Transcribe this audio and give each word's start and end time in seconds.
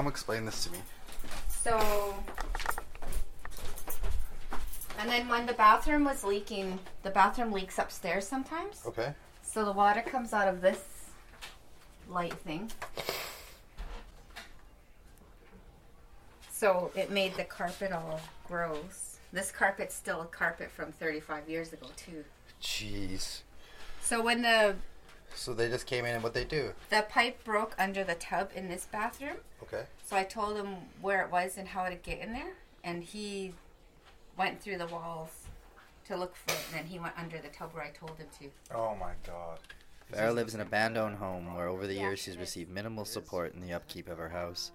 Come 0.00 0.06
explain 0.06 0.46
this 0.46 0.64
to 0.64 0.72
me. 0.72 0.78
So, 1.46 2.14
and 4.98 5.10
then 5.10 5.28
when 5.28 5.44
the 5.44 5.52
bathroom 5.52 6.04
was 6.06 6.24
leaking, 6.24 6.78
the 7.02 7.10
bathroom 7.10 7.52
leaks 7.52 7.78
upstairs 7.78 8.26
sometimes. 8.26 8.80
Okay. 8.86 9.12
So 9.42 9.62
the 9.62 9.72
water 9.72 10.00
comes 10.00 10.32
out 10.32 10.48
of 10.48 10.62
this 10.62 11.10
light 12.08 12.32
thing. 12.32 12.70
So 16.50 16.90
it 16.96 17.10
made 17.10 17.34
the 17.34 17.44
carpet 17.44 17.92
all 17.92 18.22
gross. 18.48 19.18
This 19.34 19.52
carpet's 19.52 19.94
still 19.94 20.22
a 20.22 20.26
carpet 20.26 20.70
from 20.70 20.92
35 20.92 21.46
years 21.46 21.74
ago, 21.74 21.88
too. 21.98 22.24
Jeez. 22.62 23.42
So 24.00 24.22
when 24.22 24.40
the 24.40 24.76
So 25.34 25.54
they 25.54 25.68
just 25.68 25.86
came 25.86 26.04
in 26.04 26.14
and 26.14 26.22
what 26.22 26.34
they 26.34 26.44
do? 26.44 26.72
the 26.90 27.02
pipe 27.08 27.42
broke 27.44 27.74
under 27.78 28.04
the 28.04 28.14
tub 28.14 28.50
in 28.54 28.68
this 28.68 28.86
bathroom, 28.90 29.36
Okay. 29.62 29.84
so 30.04 30.16
I 30.16 30.24
told 30.24 30.56
him 30.56 30.76
where 31.00 31.22
it 31.24 31.30
was 31.30 31.56
and 31.56 31.68
how 31.68 31.88
to 31.88 31.94
get 31.94 32.18
in 32.20 32.32
there, 32.32 32.52
and 32.84 33.02
he 33.02 33.54
went 34.36 34.60
through 34.60 34.78
the 34.78 34.86
walls 34.86 35.46
to 36.08 36.16
look 36.16 36.34
for 36.36 36.52
it, 36.52 36.60
and 36.70 36.78
then 36.80 36.86
he 36.86 36.98
went 36.98 37.14
under 37.16 37.38
the 37.38 37.48
tub 37.48 37.72
where 37.72 37.84
I 37.84 37.90
told 37.90 38.18
him 38.18 38.26
to. 38.40 38.50
Oh 38.74 38.94
my 38.96 39.12
god. 39.26 39.58
Farah 40.12 40.34
lives 40.34 40.54
in 40.54 40.60
a 40.60 40.64
abandoned 40.64 41.16
home 41.18 41.54
where 41.54 41.68
over 41.68 41.86
the 41.86 41.94
years 41.94 42.18
she's 42.18 42.36
received 42.36 42.68
minimal 42.68 43.04
support 43.04 43.54
in 43.54 43.60
the 43.60 43.72
upkeep 43.72 44.08
of 44.08 44.18
her 44.18 44.30
house. 44.30 44.72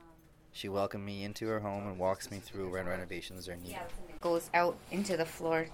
She 0.53 0.69
welcomed 0.69 1.05
me 1.05 1.25
into 1.25 1.45
her 1.47 1.59
home 1.59 1.87
and 1.87 1.99
walks 1.99 2.31
me 2.31 2.37
through 2.39 2.71
when 2.71 2.85
renovations 2.85 3.49
are 3.49 3.57
needed. 3.57 3.75
goes 4.21 4.49
out 4.53 4.77
into 4.91 5.17
the 5.17 5.25
floor, 5.25 5.67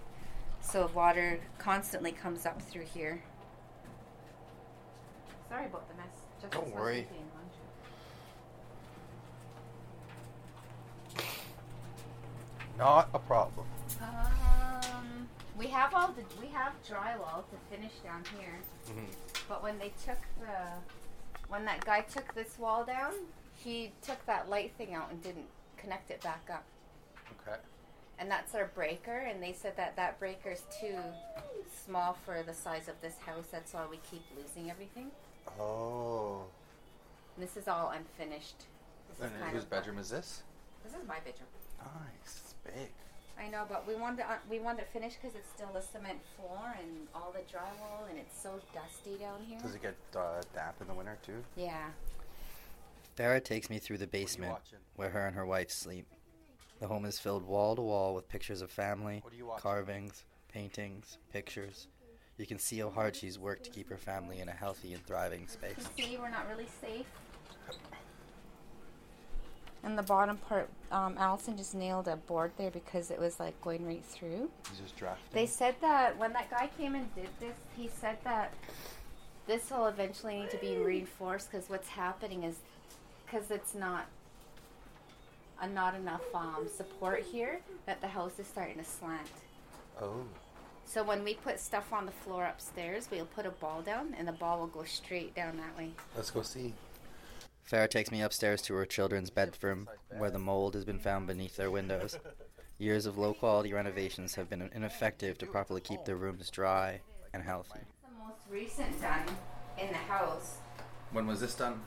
so 0.62 0.90
water 0.96 1.40
constantly 1.60 2.12
comes 2.12 2.48
up 2.48 2.60
through 2.60 2.86
here. 2.86 3.22
Sorry 5.52 5.66
about 5.66 5.86
the 5.90 5.96
mess. 5.96 6.08
Just 6.40 6.54
Don't 6.54 6.74
worry. 6.74 7.06
Not 12.78 13.10
a 13.14 13.20
problem. 13.20 13.66
Um, 14.02 15.28
we 15.58 15.68
have 15.68 15.94
all 15.94 16.08
the 16.14 16.24
we 16.42 16.48
have 16.54 16.74
drywall 16.88 17.44
to 17.50 17.58
finish 17.76 17.92
down 18.04 18.24
here, 18.40 18.60
Mhm. 18.88 19.06
but 19.48 19.62
when 19.62 19.78
they 19.78 19.90
took 20.06 20.18
the 20.40 20.80
when 21.50 21.66
that 21.66 21.84
guy 21.84 22.02
took 22.02 22.34
this 22.34 22.58
wall 22.58 22.86
down, 22.86 23.14
he 23.56 23.92
took 24.02 24.26
that 24.26 24.50
light 24.50 24.74
thing 24.78 24.94
out 24.96 25.10
and 25.12 25.22
didn't 25.22 25.50
connect 25.76 26.10
it 26.12 26.22
back 26.22 26.50
up. 26.50 26.64
Okay. 27.42 27.60
and 28.20 28.30
that's 28.30 28.54
our 28.54 28.66
breaker 28.68 29.18
and 29.18 29.42
they 29.42 29.52
said 29.52 29.76
that 29.76 29.96
that 29.96 30.20
breaker 30.20 30.52
is 30.52 30.62
too 30.80 30.96
small 31.86 32.14
for 32.24 32.44
the 32.44 32.54
size 32.54 32.88
of 32.88 33.02
this 33.02 33.18
house 33.26 33.48
that's 33.52 33.74
why 33.74 33.84
we 33.88 33.98
keep 34.12 34.22
losing 34.38 34.70
everything 34.70 35.10
Oh. 35.60 36.44
this 37.38 37.58
is 37.58 37.68
all 37.68 37.90
unfinished 37.92 38.66
this 39.20 39.30
And 39.32 39.52
whose 39.52 39.64
of 39.64 39.70
bedroom 39.70 39.98
is 40.00 40.10
this? 40.10 40.44
this 40.84 40.94
is 40.94 41.08
my 41.08 41.18
bedroom 41.20 41.48
Nice. 41.80 42.42
It's 42.44 42.56
big. 42.64 42.90
i 43.40 43.48
know 43.50 43.64
but 43.68 43.88
we 43.88 43.96
wanted 43.96 44.22
uh, 44.24 44.36
we 44.50 44.60
wanted 44.60 44.82
it 44.84 44.90
finished 44.94 45.18
because 45.22 45.36
it's 45.36 45.50
still 45.50 45.76
a 45.76 45.82
cement 45.82 46.20
floor 46.36 46.76
and 46.80 47.08
all 47.16 47.32
the 47.34 47.40
drywall 47.40 48.08
and 48.10 48.18
it's 48.20 48.40
so 48.42 48.60
dusty 48.74 49.18
down 49.20 49.40
here 49.48 49.60
Does 49.62 49.76
it 49.76 49.82
get 49.82 49.96
uh, 50.16 50.42
damp 50.54 50.76
in 50.82 50.88
the 50.88 50.94
winter 50.94 51.18
too? 51.26 51.44
yeah 51.56 51.88
Farah 53.18 53.44
takes 53.44 53.70
me 53.70 53.78
through 53.80 53.98
the 53.98 54.08
basement 54.08 54.56
where 54.96 55.10
her 55.10 55.28
and 55.28 55.36
her 55.36 55.46
wife 55.46 55.70
sleep. 55.70 56.08
The 56.80 56.88
home 56.88 57.04
is 57.06 57.20
filled 57.20 57.46
wall 57.46 57.76
to 57.76 57.82
wall 57.82 58.16
with 58.16 58.28
pictures 58.30 58.62
of 58.62 58.72
family, 58.72 59.20
What 59.24 59.34
are 59.34 59.36
you 59.36 59.46
watching? 59.48 59.62
carvings, 59.62 60.24
paintings, 60.52 61.18
pictures. 61.32 61.88
You 62.42 62.48
can 62.48 62.58
see 62.58 62.80
how 62.80 62.90
hard 62.90 63.16
she's 63.16 63.38
worked 63.38 63.66
to 63.66 63.70
keep 63.70 63.88
her 63.92 63.98
family 63.98 64.40
in 64.40 64.50
a 64.50 64.52
healthy 64.52 64.94
and 64.94 65.06
thriving 65.06 65.48
space. 65.48 65.76
You 65.96 66.06
see 66.06 66.18
we're 66.18 66.32
not 66.32 66.50
really 66.50 66.68
safe 66.82 67.06
and 69.84 69.98
the 69.98 70.04
bottom 70.04 70.38
part 70.38 70.68
um, 70.92 71.16
allison 71.20 71.56
just 71.56 71.76
nailed 71.76 72.08
a 72.08 72.16
board 72.16 72.52
there 72.58 72.72
because 72.72 73.12
it 73.12 73.20
was 73.20 73.40
like 73.40 73.60
going 73.62 73.86
right 73.86 74.04
through 74.04 74.50
He's 74.70 74.80
just 74.80 74.96
drafting. 74.96 75.30
They 75.34 75.46
said 75.46 75.76
that 75.82 76.18
when 76.18 76.34
that 76.34 76.50
guy 76.50 76.70
came 76.78 76.96
and 76.96 77.14
did 77.16 77.30
this, 77.40 77.56
he 77.78 77.90
said 78.00 78.18
that 78.24 78.54
this 79.46 79.70
will 79.70 79.86
eventually 79.86 80.40
need 80.40 80.50
to 80.50 80.58
be 80.58 80.78
reinforced 80.78 81.52
because 81.52 81.70
what's 81.70 81.90
happening 81.90 82.44
is 82.44 82.56
because 83.24 83.52
it's 83.52 83.76
not 83.76 84.08
a 85.62 85.68
not 85.68 85.94
enough 85.94 86.24
um, 86.34 86.68
support 86.76 87.24
here 87.24 87.60
that 87.86 88.02
the 88.02 88.08
house 88.08 88.40
is 88.40 88.48
starting 88.48 88.78
to 88.78 88.84
slant. 88.84 89.28
Oh. 90.02 90.24
So 90.86 91.04
when 91.04 91.24
we 91.24 91.36
put 91.36 91.60
stuff 91.60 91.94
on 91.94 92.06
the 92.06 92.12
floor 92.12 92.46
upstairs, 92.46 93.08
we'll 93.10 93.26
put 93.26 93.46
a 93.46 93.52
ball 93.52 93.82
down 93.82 94.14
and 94.18 94.28
the 94.28 94.34
ball 94.34 94.60
will 94.60 94.68
go 94.68 94.84
straight 94.84 95.34
down 95.34 95.58
that 95.58 95.78
way. 95.78 95.92
Let's 96.16 96.32
go 96.32 96.42
see. 96.42 96.74
Farah 97.70 97.90
takes 97.90 98.12
me 98.12 98.22
upstairs 98.22 98.62
to 98.64 98.74
her 98.74 98.86
children's 98.86 99.30
bedroom, 99.30 99.88
where 100.18 100.32
the 100.32 100.40
mold 100.40 100.74
has 100.74 100.84
been 100.84 101.00
found 101.00 101.28
beneath 101.28 101.56
their 101.56 101.72
windows. 101.72 102.18
Years 102.78 103.06
of 103.06 103.18
low 103.18 103.34
quality 103.34 103.72
renovations 103.72 104.36
have 104.36 104.50
been 104.50 104.70
ineffective 104.74 105.38
to 105.38 105.46
properly 105.46 105.80
keep 105.80 106.04
their 106.04 106.18
rooms 106.18 106.50
dry 106.50 107.00
and 107.34 107.44
healthy. 107.44 107.80
The 108.04 108.26
most 108.26 108.42
recent 108.50 109.00
done 109.00 109.24
in 109.80 109.88
the 109.88 109.94
house, 109.94 110.58
When 111.12 111.28
was 111.28 111.40
this 111.40 111.56
done? 111.56 111.80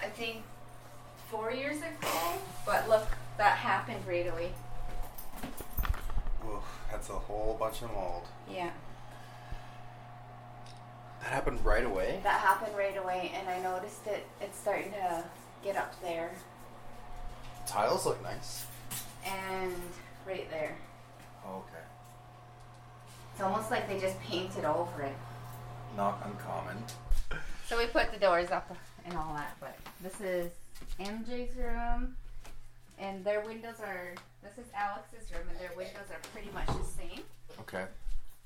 I 0.00 0.06
think 0.06 0.42
four 1.30 1.50
years 1.50 1.78
ago. 1.78 2.38
But 2.66 2.88
look, 2.88 3.08
that 3.38 3.56
happened 3.56 4.06
right 4.06 4.30
away. 4.30 4.52
Oof, 6.48 6.62
that's 6.90 7.08
a 7.10 7.14
whole 7.14 7.56
bunch 7.58 7.82
of 7.82 7.92
mold. 7.92 8.24
Yeah. 8.50 8.70
That 11.22 11.32
happened 11.32 11.64
right 11.64 11.84
away? 11.84 12.20
That 12.22 12.40
happened 12.40 12.76
right 12.76 12.96
away, 12.96 13.32
and 13.34 13.48
I 13.48 13.60
noticed 13.60 14.06
it. 14.06 14.26
It's 14.40 14.58
starting 14.58 14.92
to 14.92 15.24
get 15.62 15.76
up 15.76 15.98
there 16.02 16.32
Tiles 17.66 18.04
look 18.04 18.22
nice. 18.22 18.66
and 19.26 19.72
right 20.26 20.48
there. 20.50 20.76
Oh, 21.46 21.56
okay. 21.56 21.84
It's 23.32 23.42
almost 23.42 23.70
like 23.70 23.88
they 23.88 23.98
just 23.98 24.20
painted 24.20 24.64
over 24.64 25.02
it. 25.02 25.14
Not 25.96 26.22
uncommon. 26.24 26.76
So 27.66 27.78
we 27.78 27.86
put 27.86 28.12
the 28.12 28.18
doors 28.18 28.50
up 28.50 28.70
and 29.06 29.16
all 29.16 29.32
that, 29.34 29.56
but 29.60 29.76
this 30.02 30.20
is 30.20 30.50
MJ's 31.00 31.56
room, 31.56 32.16
and 32.98 33.24
their 33.24 33.40
windows 33.42 33.76
are. 33.80 34.14
This 34.42 34.58
is 34.58 34.70
Alex's 34.74 35.30
room, 35.32 35.48
and 35.50 35.58
their 35.58 35.72
windows 35.76 36.08
are 36.10 36.20
pretty 36.32 36.50
much 36.52 36.66
the 36.66 36.84
same. 37.00 37.22
Okay. 37.60 37.86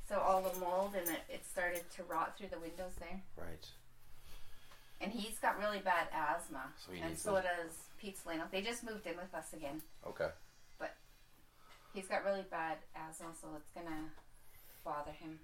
So 0.09 0.19
all 0.19 0.41
the 0.41 0.59
mold 0.59 0.95
and 0.97 1.07
it, 1.11 1.21
it 1.29 1.45
started 1.47 1.83
to 1.97 2.03
rot 2.05 2.39
through 2.39 2.49
the 2.49 2.59
windows 2.59 2.93
there. 2.99 3.21
Right. 3.37 3.67
And 5.01 5.13
he's 5.13 5.39
got 5.39 5.59
really 5.59 5.81
bad 5.81 6.09
asthma, 6.15 6.63
So 6.85 6.93
he 6.93 7.01
and 7.01 7.11
needs 7.11 7.23
so 7.23 7.37
it. 7.37 7.43
does 7.43 7.73
Pete 8.01 8.17
Solano. 8.17 8.45
They 8.51 8.63
just 8.63 8.83
moved 8.85 9.07
in 9.07 9.17
with 9.17 9.33
us 9.35 9.53
again. 9.53 9.83
Okay. 10.07 10.29
But 10.79 10.95
he's 11.95 12.07
got 12.09 12.25
really 12.25 12.45
bad 12.51 12.79
asthma, 12.97 13.27
so 13.41 13.49
it's 13.57 13.71
gonna 13.75 14.07
bother 14.85 15.13
him. 15.13 15.39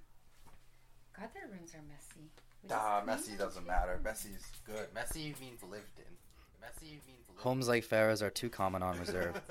God, 1.18 1.28
their 1.34 1.46
rooms 1.46 1.74
are 1.74 1.82
messy. 1.86 2.30
We 2.62 2.68
just 2.70 2.80
Ah, 2.80 3.00
cleaned 3.02 3.06
messy 3.06 3.30
them 3.36 3.46
doesn't 3.46 3.62
too. 3.62 3.68
matter. 3.68 4.00
Messy's 4.02 4.46
good. 4.66 4.88
Messy 4.94 5.34
means 5.40 5.62
lived 5.62 5.98
in. 5.98 6.16
Messy 6.64 7.00
means 7.06 7.28
lived 7.28 7.40
Homes 7.40 7.68
like 7.68 7.84
Farah's 7.84 8.22
are 8.22 8.30
too 8.30 8.48
common 8.48 8.82
on 8.82 8.98
reserve. 8.98 9.40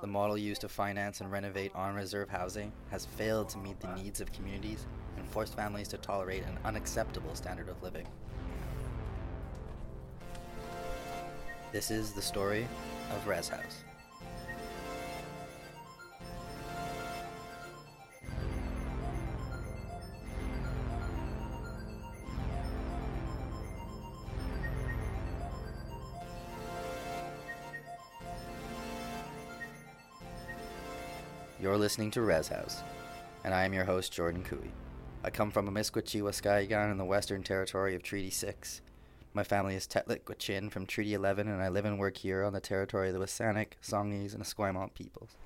The 0.00 0.08
model 0.08 0.36
used 0.36 0.60
to 0.60 0.68
finance 0.68 1.22
and 1.22 1.32
renovate 1.32 1.74
on 1.74 1.94
reserve 1.94 2.28
housing 2.28 2.72
has 2.90 3.06
failed 3.06 3.48
to 3.50 3.58
meet 3.58 3.80
the 3.80 3.94
needs 3.94 4.20
of 4.20 4.30
communities 4.32 4.84
and 5.16 5.26
forced 5.26 5.56
families 5.56 5.88
to 5.88 5.96
tolerate 5.96 6.42
an 6.42 6.58
unacceptable 6.62 7.34
standard 7.34 7.70
of 7.70 7.82
living. 7.82 8.06
This 11.72 11.90
is 11.90 12.12
the 12.12 12.20
story 12.20 12.68
of 13.14 13.26
Res 13.26 13.48
House. 13.48 13.84
You're 31.64 31.78
listening 31.78 32.10
to 32.10 32.20
Res 32.20 32.48
House, 32.48 32.82
and 33.42 33.54
I 33.54 33.64
am 33.64 33.72
your 33.72 33.86
host, 33.86 34.12
Jordan 34.12 34.44
Cooey. 34.44 34.70
I 35.24 35.30
come 35.30 35.50
from 35.50 35.66
Amiskwachi, 35.66 36.20
Waskahigan 36.20 36.90
in 36.90 36.98
the 36.98 37.06
Western 37.06 37.42
Territory 37.42 37.94
of 37.94 38.02
Treaty 38.02 38.28
6. 38.28 38.82
My 39.32 39.44
family 39.44 39.74
is 39.74 39.86
Tetlit 39.86 40.24
Gwich'in 40.24 40.70
from 40.70 40.84
Treaty 40.84 41.14
11, 41.14 41.48
and 41.48 41.62
I 41.62 41.70
live 41.70 41.86
and 41.86 41.98
work 41.98 42.18
here 42.18 42.44
on 42.44 42.52
the 42.52 42.60
territory 42.60 43.08
of 43.08 43.14
the 43.14 43.20
Wasanik, 43.24 43.78
Songhees, 43.82 44.34
and 44.34 44.44
Esquimalt 44.44 44.92
peoples. 44.92 45.36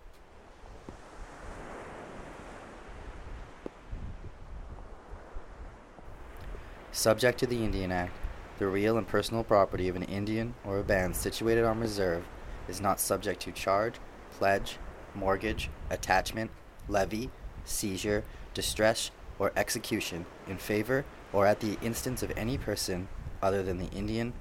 Subject 6.91 7.38
to 7.38 7.47
the 7.47 7.62
Indian 7.65 7.93
Act, 7.93 8.17
the 8.59 8.67
real 8.67 8.99
and 8.99 9.06
personal 9.06 9.44
property 9.44 9.87
of 9.87 9.94
an 9.94 10.03
Indian 10.03 10.56
or 10.65 10.81
a 10.81 10.82
band 10.82 11.15
situated 11.15 11.62
on 11.62 11.79
reserve 11.79 12.25
is 12.67 12.81
not 12.81 12.99
subject 12.99 13.41
to 13.43 13.53
charge, 13.53 13.94
pledge, 14.32 14.79
mortgage, 15.19 15.70
attachment, 15.91 16.50
levy, 16.88 17.31
seizure, 17.65 18.25
distress, 18.55 19.11
or 19.38 19.53
execution 19.56 20.26
in 20.47 20.56
favor 20.56 21.05
or 21.32 21.47
at 21.47 21.61
the 21.61 21.79
instance 21.82 22.23
of 22.23 22.32
any 22.37 22.56
person 22.59 23.09
other 23.43 23.62
than 23.62 23.79
the 23.79 23.91
Indian 23.91 24.32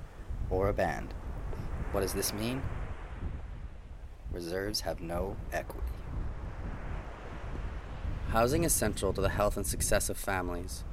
or 0.50 0.70
a 0.70 0.74
band. 0.74 1.14
What 1.92 2.02
does 2.02 2.14
this 2.14 2.34
mean? 2.34 2.62
reserves 4.32 4.82
have 4.82 5.02
no 5.02 5.36
equity. 5.52 5.88
Housing 8.30 8.64
is 8.64 8.74
central 8.74 9.14
to 9.14 9.22
the 9.22 9.30
health 9.30 9.58
and 9.58 9.66
success 9.66 10.10
of 10.10 10.18
families. 10.18 10.84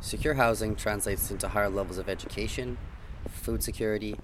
Secure 0.00 0.34
housing 0.34 0.74
translates 0.74 1.30
into 1.30 1.48
higher 1.48 1.68
levels 1.68 1.98
of 1.98 2.08
education, 2.08 2.78
food 3.28 3.62
security, 3.62 4.16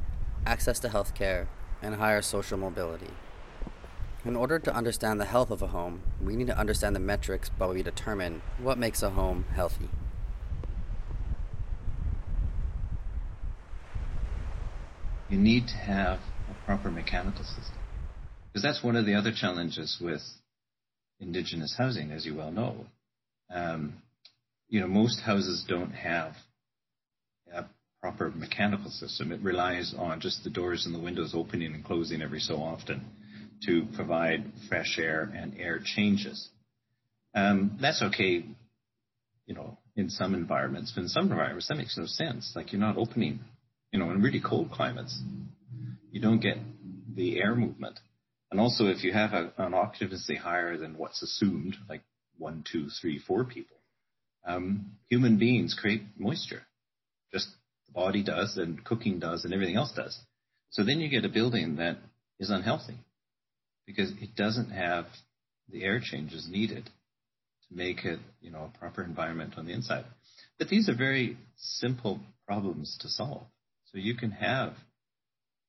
access 0.47 0.81
to 0.81 0.89
health 0.89 1.15
care, 1.15 1.49
and 1.83 1.97
higher 1.97 2.23
social 2.23 2.59
mobility. 2.59 3.11
In 4.27 4.35
order 4.35 4.59
to 4.59 4.75
understand 4.75 5.21
the 5.21 5.25
health 5.25 5.53
of 5.53 5.63
a 5.63 5.69
home, 5.69 6.03
we 6.21 6.35
need 6.35 6.49
to 6.49 6.59
understand 6.59 6.97
the 6.97 7.01
metrics 7.01 7.49
by 7.49 7.67
which 7.67 7.77
we 7.77 7.83
determine 7.85 8.43
what 8.59 8.77
makes 8.77 9.01
a 9.01 9.11
home 9.11 9.45
healthy. 9.55 9.89
You 15.29 15.39
need 15.39 15.69
to 15.69 15.77
have 15.77 16.19
a 16.51 16.67
proper 16.67 16.91
mechanical 16.91 17.45
system. 17.45 17.79
Because 18.49 18.65
that's 18.65 18.83
one 18.83 18.97
of 18.97 19.07
the 19.07 19.15
other 19.15 19.31
challenges 19.31 19.99
with 20.01 20.23
indigenous 21.21 21.77
housing, 21.79 22.11
as 22.11 22.27
you 22.27 22.35
well 22.35 22.51
know. 22.51 22.87
Um, 23.49 23.95
you 24.69 24.81
know, 24.81 24.89
most 24.89 25.21
houses 25.21 25.65
don't 25.69 25.93
have 25.93 26.33
a 27.55 27.65
proper 28.01 28.33
mechanical 28.33 28.91
system. 28.91 29.31
It 29.31 29.41
relies 29.41 29.95
on 29.97 30.21
just 30.21 30.43
the 30.43 30.51
doors 30.51 30.85
and 30.85 30.93
the 30.93 30.99
windows 30.99 31.33
opening 31.33 31.75
and 31.75 31.85
closing 31.85 32.23
every 32.23 32.41
so 32.41 32.57
often 32.57 33.05
to 33.67 33.87
provide 33.95 34.45
fresh 34.69 34.99
air 34.99 35.31
and 35.35 35.59
air 35.59 35.81
changes. 35.85 36.49
Um, 37.35 37.79
that's 37.81 38.03
okay, 38.03 38.45
you 39.47 39.55
know, 39.55 39.79
in 39.95 40.09
some 40.09 40.35
environments, 40.35 40.93
but 40.95 41.03
in 41.03 41.09
some 41.09 41.31
environments 41.31 41.69
that 41.69 41.77
makes 41.77 41.99
no 41.99 42.07
sense. 42.07 42.53
Like 42.57 42.73
you're 42.73 42.81
not 42.81 42.97
opening, 42.97 43.41
you 43.93 43.99
know, 43.99 44.11
in 44.11 44.23
really 44.23 44.41
cold 44.41 44.71
climates, 44.71 45.21
you 46.11 46.21
don't 46.21 46.41
get 46.41 46.57
the 47.15 47.41
air 47.41 47.55
movement. 47.55 47.99
And 48.51 48.61
also, 48.61 48.87
if 48.87 49.03
you 49.03 49.13
have 49.13 49.33
a, 49.33 49.53
an 49.59 49.75
occupancy 49.75 50.37
higher 50.37 50.77
than 50.77 50.97
what's 50.97 51.23
assumed, 51.23 51.77
like 51.89 52.03
one, 52.39 52.65
two, 52.71 52.89
three, 53.01 53.19
four 53.19 53.45
people, 53.45 53.77
um, 54.47 54.93
human 55.09 55.39
beings 55.39 55.77
create 55.79 56.03
moisture. 56.17 56.63
Just 57.33 57.49
the 57.87 57.93
body 57.93 58.23
does, 58.23 58.57
and 58.57 58.85
cooking 58.85 59.19
does, 59.19 59.45
and 59.45 59.53
everything 59.53 59.77
else 59.77 59.93
does. 59.93 60.17
So 60.71 60.85
then 60.85 61.01
you 61.01 61.09
get 61.09 61.25
a 61.25 61.29
building 61.29 61.77
that 61.77 61.99
is 62.39 62.51
unhealthy 62.51 62.99
because 63.87 64.11
it 64.21 64.35
doesn't 64.37 64.71
have 64.71 65.07
the 65.71 65.85
air 65.85 66.01
changes 66.03 66.49
needed 66.51 66.85
to 66.85 67.75
make 67.75 68.05
it, 68.05 68.19
you 68.41 68.51
know, 68.51 68.71
a 68.75 68.79
proper 68.79 69.03
environment 69.03 69.55
on 69.57 69.67
the 69.67 69.73
inside. 69.73 70.05
But 70.59 70.69
these 70.69 70.89
are 70.89 70.95
very 70.95 71.37
simple 71.57 72.21
problems 72.47 72.97
to 73.01 73.09
solve. 73.09 73.43
So 73.93 73.99
you 73.99 74.17
can 74.17 74.31
have 74.31 74.75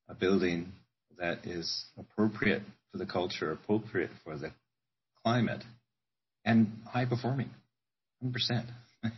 a 0.08 0.14
building 0.14 0.72
that 1.18 1.44
is 1.44 1.86
appropriate 1.98 2.62
for 2.90 2.98
the 2.98 3.06
culture, 3.06 3.52
appropriate 3.52 4.10
for 4.24 4.36
the 4.36 4.52
climate, 5.24 5.64
and 6.44 6.80
high 6.90 7.04
performing, 7.04 7.50
100%. 8.24 8.64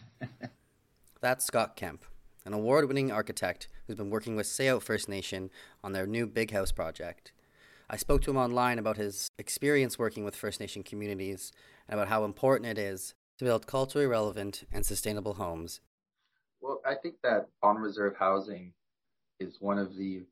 That's 1.21 1.45
Scott 1.45 1.77
Kemp, 1.77 2.05
an 2.45 2.53
award 2.53 2.89
winning 2.89 3.13
architect 3.13 3.69
who's 3.87 3.97
been 3.97 4.11
working 4.11 4.37
with 4.37 4.47
Tsawout 4.47 4.83
First 4.83 5.09
Nation 5.09 5.51
on 5.85 5.93
their 5.93 6.07
new 6.07 6.27
Big 6.27 6.51
House 6.51 6.73
project. 6.73 7.33
I 7.93 7.97
spoke 7.97 8.23
to 8.23 8.31
him 8.31 8.37
online 8.37 8.79
about 8.79 8.99
his 8.99 9.33
experience 9.37 9.99
working 9.99 10.25
with 10.25 10.37
First 10.37 10.61
Nation 10.61 10.85
communities 10.85 11.51
and 11.89 11.99
about 11.99 12.09
how 12.09 12.23
important 12.23 12.71
it 12.71 12.79
is 12.79 13.15
to 13.39 13.45
build 13.45 13.67
culturally 13.67 14.07
relevant 14.07 14.63
and 14.71 14.87
sustainable 14.87 15.35
homes. 15.35 15.81
Well, 16.61 16.81
I 16.87 16.95
think 16.95 17.17
that 17.25 17.49
on 17.65 17.79
reserve 17.79 18.15
housing 18.17 18.75
is 19.41 19.57
one 19.59 19.77
of 19.77 19.97
the 19.97 20.23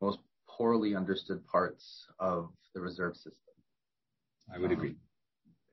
most 0.00 0.20
poorly 0.48 0.96
understood 0.96 1.46
parts 1.46 2.06
of 2.20 2.48
the 2.74 2.80
reserve 2.80 3.16
system. 3.16 3.54
I 4.54 4.58
would 4.58 4.72
agree. 4.72 4.96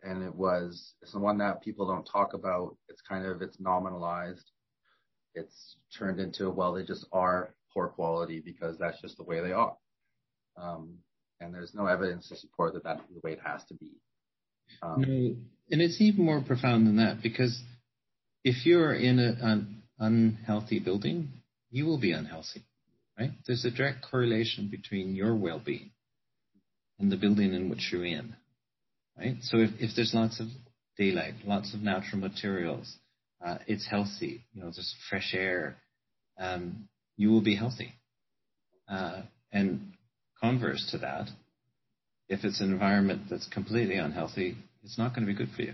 Um, 0.04 0.12
and 0.12 0.22
it 0.22 0.36
was 0.36 0.96
it's 1.02 1.14
the 1.14 1.20
one 1.20 1.38
that 1.38 1.64
people 1.64 1.88
don't 1.88 2.06
talk 2.06 2.34
about. 2.34 2.76
It's 2.90 3.02
kind 3.02 3.26
of 3.26 3.42
it's 3.42 3.56
nominalized. 3.56 4.52
It's 5.34 5.78
turned 5.98 6.20
into 6.20 6.50
well, 6.50 6.74
they 6.74 6.84
just 6.84 7.08
are 7.14 7.56
poor 7.74 7.88
quality 7.88 8.42
because 8.42 8.78
that's 8.78 9.00
just 9.00 9.16
the 9.16 9.24
way 9.24 9.40
they 9.40 9.54
are. 9.54 9.78
Um, 10.58 10.98
and 11.40 11.54
there's 11.54 11.74
no 11.74 11.86
evidence 11.86 12.30
to 12.30 12.36
support 12.36 12.74
that 12.74 12.84
that's 12.84 13.02
the 13.14 13.20
way 13.24 13.34
it 13.34 13.40
has 13.46 13.64
to 13.66 13.74
be. 13.76 13.92
Um, 14.82 15.02
no, 15.02 15.36
and 15.72 15.82
it's 15.82 16.00
even 16.00 16.26
more 16.26 16.42
profound 16.42 16.88
than 16.88 16.98
that 16.98 17.22
because 17.22 17.62
if 18.44 18.66
you're 18.66 18.94
in 18.94 19.20
a, 19.20 19.36
an 19.42 19.84
unhealthy 20.00 20.80
building, 20.80 21.30
you 21.72 21.86
will 21.86 22.00
be 22.00 22.12
unhealthy, 22.12 22.64
right? 23.20 23.32
There's 23.46 23.66
a 23.66 23.72
direct 23.72 24.06
correlation 24.10 24.70
between 24.70 25.16
your 25.16 25.36
well-being 25.36 25.92
and 27.00 27.12
the 27.12 27.18
building 27.18 27.54
in 27.54 27.70
which 27.70 27.90
you're 27.92 28.06
in, 28.06 28.36
right? 29.18 29.38
So 29.42 29.58
if, 29.58 29.72
if 29.80 29.92
there's 29.96 30.14
lots 30.14 30.40
of 30.40 30.48
daylight, 30.98 31.34
lots 31.46 31.74
of 31.74 31.82
natural 31.82 32.22
materials, 32.22 32.96
uh, 33.46 33.58
it's 33.68 33.88
healthy, 33.88 34.46
you 34.54 34.62
know, 34.62 34.68
there's 34.68 34.96
fresh 35.10 35.34
air, 35.34 35.78
um, 36.40 36.88
you 37.18 37.32
will 37.32 37.42
be 37.44 37.56
healthy. 37.56 37.94
Uh, 38.90 39.24
and 39.52 39.94
converse 40.42 40.88
to 40.92 40.98
that, 41.00 41.30
if 42.28 42.44
it's 42.44 42.62
an 42.62 42.72
environment 42.72 43.24
that's 43.30 43.48
completely 43.48 43.96
unhealthy, 43.96 44.58
it's 44.84 44.98
not 44.98 45.14
going 45.14 45.26
to 45.26 45.32
be 45.32 45.38
good 45.38 45.54
for 45.56 45.62
you. 45.62 45.74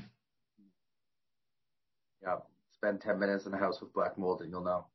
Yeah. 2.22 2.38
Spend 2.74 3.02
10 3.02 3.20
minutes 3.20 3.46
in 3.46 3.54
a 3.54 3.58
house 3.58 3.80
with 3.82 3.94
black 3.94 4.18
mold 4.18 4.42
and 4.42 4.50
you'll 4.50 4.64
know. 4.64 4.86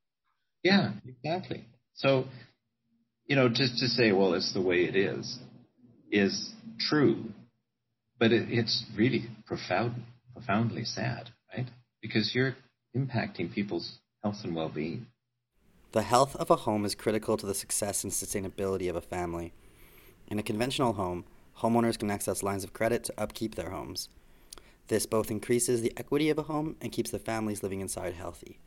Yeah, 0.62 0.92
exactly. 1.06 1.64
So, 1.94 2.24
you 3.26 3.36
know, 3.36 3.48
just 3.48 3.78
to 3.78 3.88
say, 3.88 4.12
well, 4.12 4.34
it's 4.34 4.52
the 4.52 4.60
way 4.60 4.84
it 4.84 4.96
is, 4.96 5.38
is 6.10 6.52
true, 6.78 7.24
but 8.18 8.32
it, 8.32 8.48
it's 8.50 8.84
really 8.96 9.28
profound, 9.46 10.02
profoundly 10.32 10.84
sad, 10.84 11.30
right? 11.56 11.66
Because 12.02 12.32
you're 12.34 12.54
impacting 12.96 13.52
people's 13.52 13.98
health 14.22 14.36
and 14.44 14.54
well-being. 14.54 15.06
The 15.96 16.02
health 16.02 16.36
of 16.36 16.50
a 16.50 16.56
home 16.56 16.84
is 16.84 16.94
critical 16.94 17.38
to 17.38 17.46
the 17.46 17.54
success 17.54 18.04
and 18.04 18.12
sustainability 18.12 18.90
of 18.90 18.96
a 18.96 19.00
family. 19.00 19.54
In 20.26 20.38
a 20.38 20.42
conventional 20.42 20.92
home, 20.92 21.24
homeowners 21.60 21.98
can 21.98 22.10
access 22.10 22.42
lines 22.42 22.64
of 22.64 22.74
credit 22.74 23.02
to 23.04 23.14
upkeep 23.16 23.54
their 23.54 23.70
homes. 23.70 24.10
This 24.88 25.06
both 25.06 25.30
increases 25.30 25.80
the 25.80 25.94
equity 25.96 26.28
of 26.28 26.36
a 26.36 26.42
home 26.42 26.76
and 26.82 26.92
keeps 26.92 27.10
the 27.10 27.18
families 27.18 27.62
living 27.62 27.80
inside 27.80 28.12
healthy. 28.12 28.58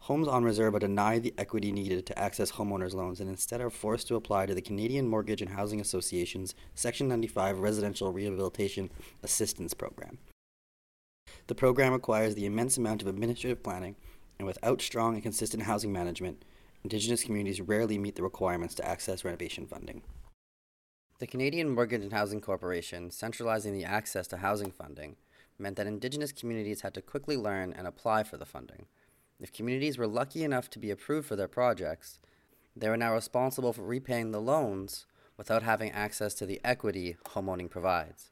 Homes 0.00 0.26
on 0.26 0.42
reserve 0.42 0.74
are 0.74 0.80
denied 0.80 1.22
the 1.22 1.34
equity 1.38 1.70
needed 1.70 2.04
to 2.04 2.18
access 2.18 2.50
homeowners' 2.50 2.94
loans 2.94 3.20
and 3.20 3.30
instead 3.30 3.60
are 3.60 3.70
forced 3.70 4.08
to 4.08 4.16
apply 4.16 4.46
to 4.46 4.54
the 4.54 4.60
Canadian 4.60 5.06
Mortgage 5.06 5.42
and 5.42 5.52
Housing 5.52 5.80
Association's 5.80 6.56
Section 6.74 7.06
95 7.06 7.60
Residential 7.60 8.12
Rehabilitation 8.12 8.90
Assistance 9.22 9.72
Program. 9.72 10.18
The 11.46 11.54
program 11.54 11.92
requires 11.92 12.34
the 12.34 12.44
immense 12.44 12.76
amount 12.76 13.02
of 13.02 13.06
administrative 13.06 13.62
planning, 13.62 13.94
and 14.36 14.46
without 14.46 14.82
strong 14.82 15.14
and 15.14 15.22
consistent 15.22 15.62
housing 15.62 15.92
management, 15.92 16.42
Indigenous 16.86 17.24
communities 17.24 17.60
rarely 17.60 17.98
meet 17.98 18.14
the 18.14 18.22
requirements 18.22 18.72
to 18.76 18.88
access 18.88 19.24
renovation 19.24 19.66
funding. 19.66 20.02
The 21.18 21.26
Canadian 21.26 21.68
Mortgage 21.68 22.02
and 22.02 22.12
Housing 22.12 22.40
Corporation, 22.40 23.10
centralizing 23.10 23.72
the 23.72 23.84
access 23.84 24.28
to 24.28 24.36
housing 24.36 24.70
funding, 24.70 25.16
meant 25.58 25.74
that 25.78 25.88
Indigenous 25.88 26.30
communities 26.30 26.82
had 26.82 26.94
to 26.94 27.02
quickly 27.02 27.36
learn 27.36 27.72
and 27.72 27.88
apply 27.88 28.22
for 28.22 28.36
the 28.36 28.46
funding. 28.46 28.86
If 29.40 29.52
communities 29.52 29.98
were 29.98 30.06
lucky 30.06 30.44
enough 30.44 30.70
to 30.70 30.78
be 30.78 30.92
approved 30.92 31.26
for 31.26 31.34
their 31.34 31.48
projects, 31.48 32.20
they 32.76 32.88
were 32.88 32.96
now 32.96 33.14
responsible 33.14 33.72
for 33.72 33.82
repaying 33.82 34.30
the 34.30 34.40
loans 34.40 35.06
without 35.36 35.64
having 35.64 35.90
access 35.90 36.34
to 36.34 36.46
the 36.46 36.60
equity 36.62 37.16
homeowning 37.30 37.68
provides. 37.68 38.30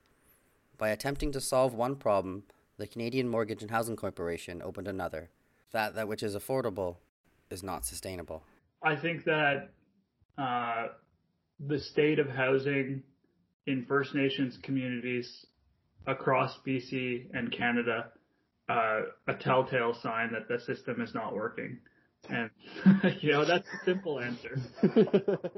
By 0.79 0.91
attempting 0.91 1.33
to 1.33 1.41
solve 1.41 1.75
one 1.75 1.97
problem, 1.97 2.45
the 2.77 2.87
Canadian 2.87 3.29
Mortgage 3.29 3.63
and 3.63 3.73
Housing 3.73 3.97
Corporation 3.97 4.63
opened 4.63 4.87
another. 4.87 5.31
That 5.73 5.97
that 5.97 6.07
which 6.07 6.23
is 6.23 6.37
affordable 6.37 6.99
is 7.55 7.63
not 7.63 7.87
sustainable. 7.87 8.43
I 8.83 8.97
think 8.97 9.25
that 9.25 9.71
uh, 10.37 10.89
the 11.59 11.81
state 11.81 12.19
of 12.19 12.29
housing 12.29 13.03
in 13.67 13.87
First 13.87 14.15
Nations 14.15 14.59
communities 14.63 15.47
across 16.07 16.59
BC 16.67 17.31
and 17.33 17.51
Canada 17.51 18.11
uh, 18.69 19.01
a 19.29 19.35
telltale 19.35 19.95
sign 19.95 20.33
that 20.33 20.49
the 20.49 20.59
system 20.59 21.01
is 21.01 21.15
not 21.15 21.35
working. 21.35 21.79
And, 22.29 22.51
you 23.21 23.33
know, 23.33 23.45
that's 23.45 23.67
the 23.67 23.79
simple 23.85 24.21
answer. 24.21 24.59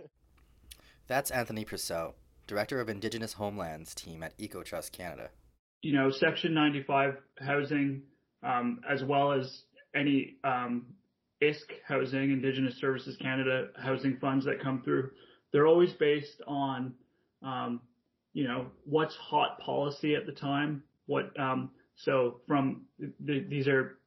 that's 1.07 1.31
Anthony 1.31 1.65
Purcell, 1.65 2.15
Director 2.47 2.81
of 2.81 2.89
Indigenous 2.89 3.35
Homelands 3.35 3.95
team 3.95 4.23
at 4.23 4.37
EcoTrust 4.39 4.93
Canada. 4.93 5.31
You 5.83 5.93
know, 5.93 6.11
Section 6.11 6.53
95 6.55 7.15
housing, 7.39 8.03
um, 8.43 8.81
as 8.89 9.05
well 9.05 9.33
as 9.33 9.63
any 9.95 10.37
um, 10.43 10.87
ISC 11.43 11.71
housing, 11.87 12.33
Indigenous 12.33 12.79
Services 12.81 13.17
Canada 13.21 13.69
housing 13.79 14.17
funds 14.19 14.45
that 14.47 14.61
come 14.61 14.83
through, 14.83 15.11
they're 15.53 15.67
always 15.67 15.93
based 15.93 16.41
on, 16.47 16.95
um, 17.43 17.81
you 18.33 18.45
know, 18.47 18.67
what's 18.85 19.15
hot 19.17 19.59
policy 19.61 20.15
at 20.15 20.27
the 20.27 20.33
time. 20.33 20.83
What 21.07 21.39
um, 21.39 21.71
so 21.97 22.41
from 22.47 22.83
the, 22.99 23.45
these 23.49 23.69
are 23.69 23.99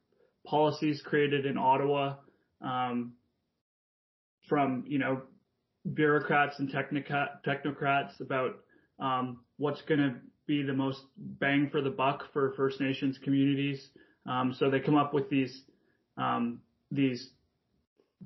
policies 0.46 1.02
created 1.04 1.46
in 1.46 1.56
Ottawa 1.56 2.16
um, 2.62 3.12
from 4.48 4.84
you 4.86 4.98
know 4.98 5.22
bureaucrats 5.94 6.58
and 6.58 6.68
technocrats 6.68 8.20
about 8.20 8.56
um, 8.98 9.40
what's 9.56 9.80
going 9.82 10.00
to 10.00 10.14
be 10.46 10.62
the 10.62 10.72
most 10.72 11.00
bang 11.16 11.68
for 11.70 11.80
the 11.80 11.90
buck 11.90 12.24
for 12.32 12.52
First 12.56 12.80
Nations 12.80 13.18
communities. 13.22 13.88
Um, 14.26 14.54
so 14.58 14.68
they 14.68 14.80
come 14.80 14.96
up 14.96 15.14
with 15.14 15.30
these 15.30 15.62
um, 16.18 16.60
these 16.90 17.30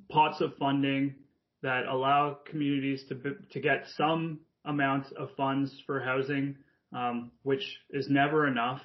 pots 0.09 0.41
of 0.41 0.55
funding 0.57 1.15
that 1.61 1.85
allow 1.85 2.37
communities 2.45 3.03
to 3.09 3.15
to 3.51 3.59
get 3.59 3.85
some 3.95 4.39
amount 4.65 5.11
of 5.13 5.29
funds 5.35 5.73
for 5.85 5.99
housing, 5.99 6.55
um, 6.93 7.31
which 7.43 7.63
is 7.91 8.09
never 8.09 8.47
enough. 8.47 8.81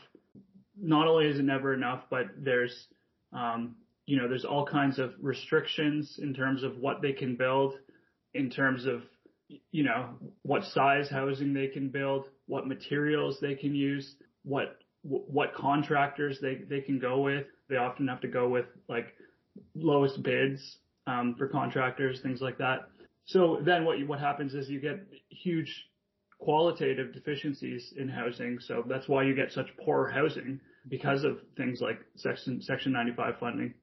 Not 0.81 1.07
only 1.07 1.27
is 1.27 1.39
it 1.39 1.45
never 1.45 1.75
enough, 1.75 2.05
but 2.11 2.27
there's 2.39 2.87
um, 3.33 3.77
you 4.07 4.17
know 4.17 4.29
there's 4.29 4.45
all 4.45 4.67
kinds 4.67 4.99
of 4.99 5.13
restrictions 5.21 6.19
in 6.23 6.35
terms 6.35 6.63
of 6.63 6.79
what 6.79 7.03
they 7.03 7.13
can 7.13 7.37
build, 7.37 7.75
in 8.35 8.51
terms 8.51 8.87
of 8.87 9.03
you 9.71 9.85
know 9.85 10.11
what 10.43 10.65
size 10.65 11.09
housing 11.11 11.53
they 11.53 11.67
can 11.67 11.89
build, 11.89 12.27
what 12.47 12.67
materials 12.67 13.39
they 13.41 13.55
can 13.55 13.75
use, 13.75 14.15
what 14.43 14.79
what 15.03 15.55
contractors 15.55 16.39
they 16.41 16.57
they 16.69 16.81
can 16.81 16.99
go 16.99 17.21
with. 17.21 17.47
They 17.69 17.77
often 17.77 18.09
have 18.09 18.21
to 18.23 18.29
go 18.29 18.49
with 18.49 18.67
like 18.89 19.15
lowest 19.75 20.23
bids 20.23 20.79
um, 21.07 21.35
for 21.37 21.49
contractors, 21.49 22.21
things 22.21 22.41
like 22.41 22.59
that. 22.59 22.91
So 23.25 23.61
then 23.63 23.85
what 23.85 23.99
you, 23.99 24.07
what 24.07 24.21
happens 24.21 24.55
is 24.55 24.69
you 24.69 24.81
get 24.81 25.07
huge 25.29 25.87
qualitative 26.39 27.13
deficiencies 27.13 27.95
in 27.97 28.09
housing. 28.09 28.59
So 28.59 28.85
that's 28.89 29.09
why 29.09 29.23
you 29.23 29.35
get 29.35 29.53
such 29.53 29.69
poor 29.85 30.09
housing 30.09 30.61
because 30.89 31.25
of 31.25 31.41
things 31.57 31.81
like 31.81 32.01
Section 32.17 32.63
Section 32.63 32.93
95 32.93 33.39
funding. 33.39 33.75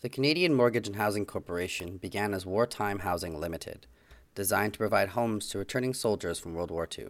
The 0.00 0.08
Canadian 0.08 0.54
Mortgage 0.54 0.86
and 0.86 0.94
Housing 0.94 1.26
Corporation 1.26 1.96
began 1.96 2.32
as 2.32 2.46
Wartime 2.46 3.00
Housing 3.00 3.40
Limited, 3.40 3.88
designed 4.34 4.74
to 4.74 4.78
provide 4.78 5.08
homes 5.08 5.48
to 5.48 5.58
returning 5.58 5.92
soldiers 5.92 6.38
from 6.38 6.54
World 6.54 6.70
War 6.70 6.88
II. 6.96 7.08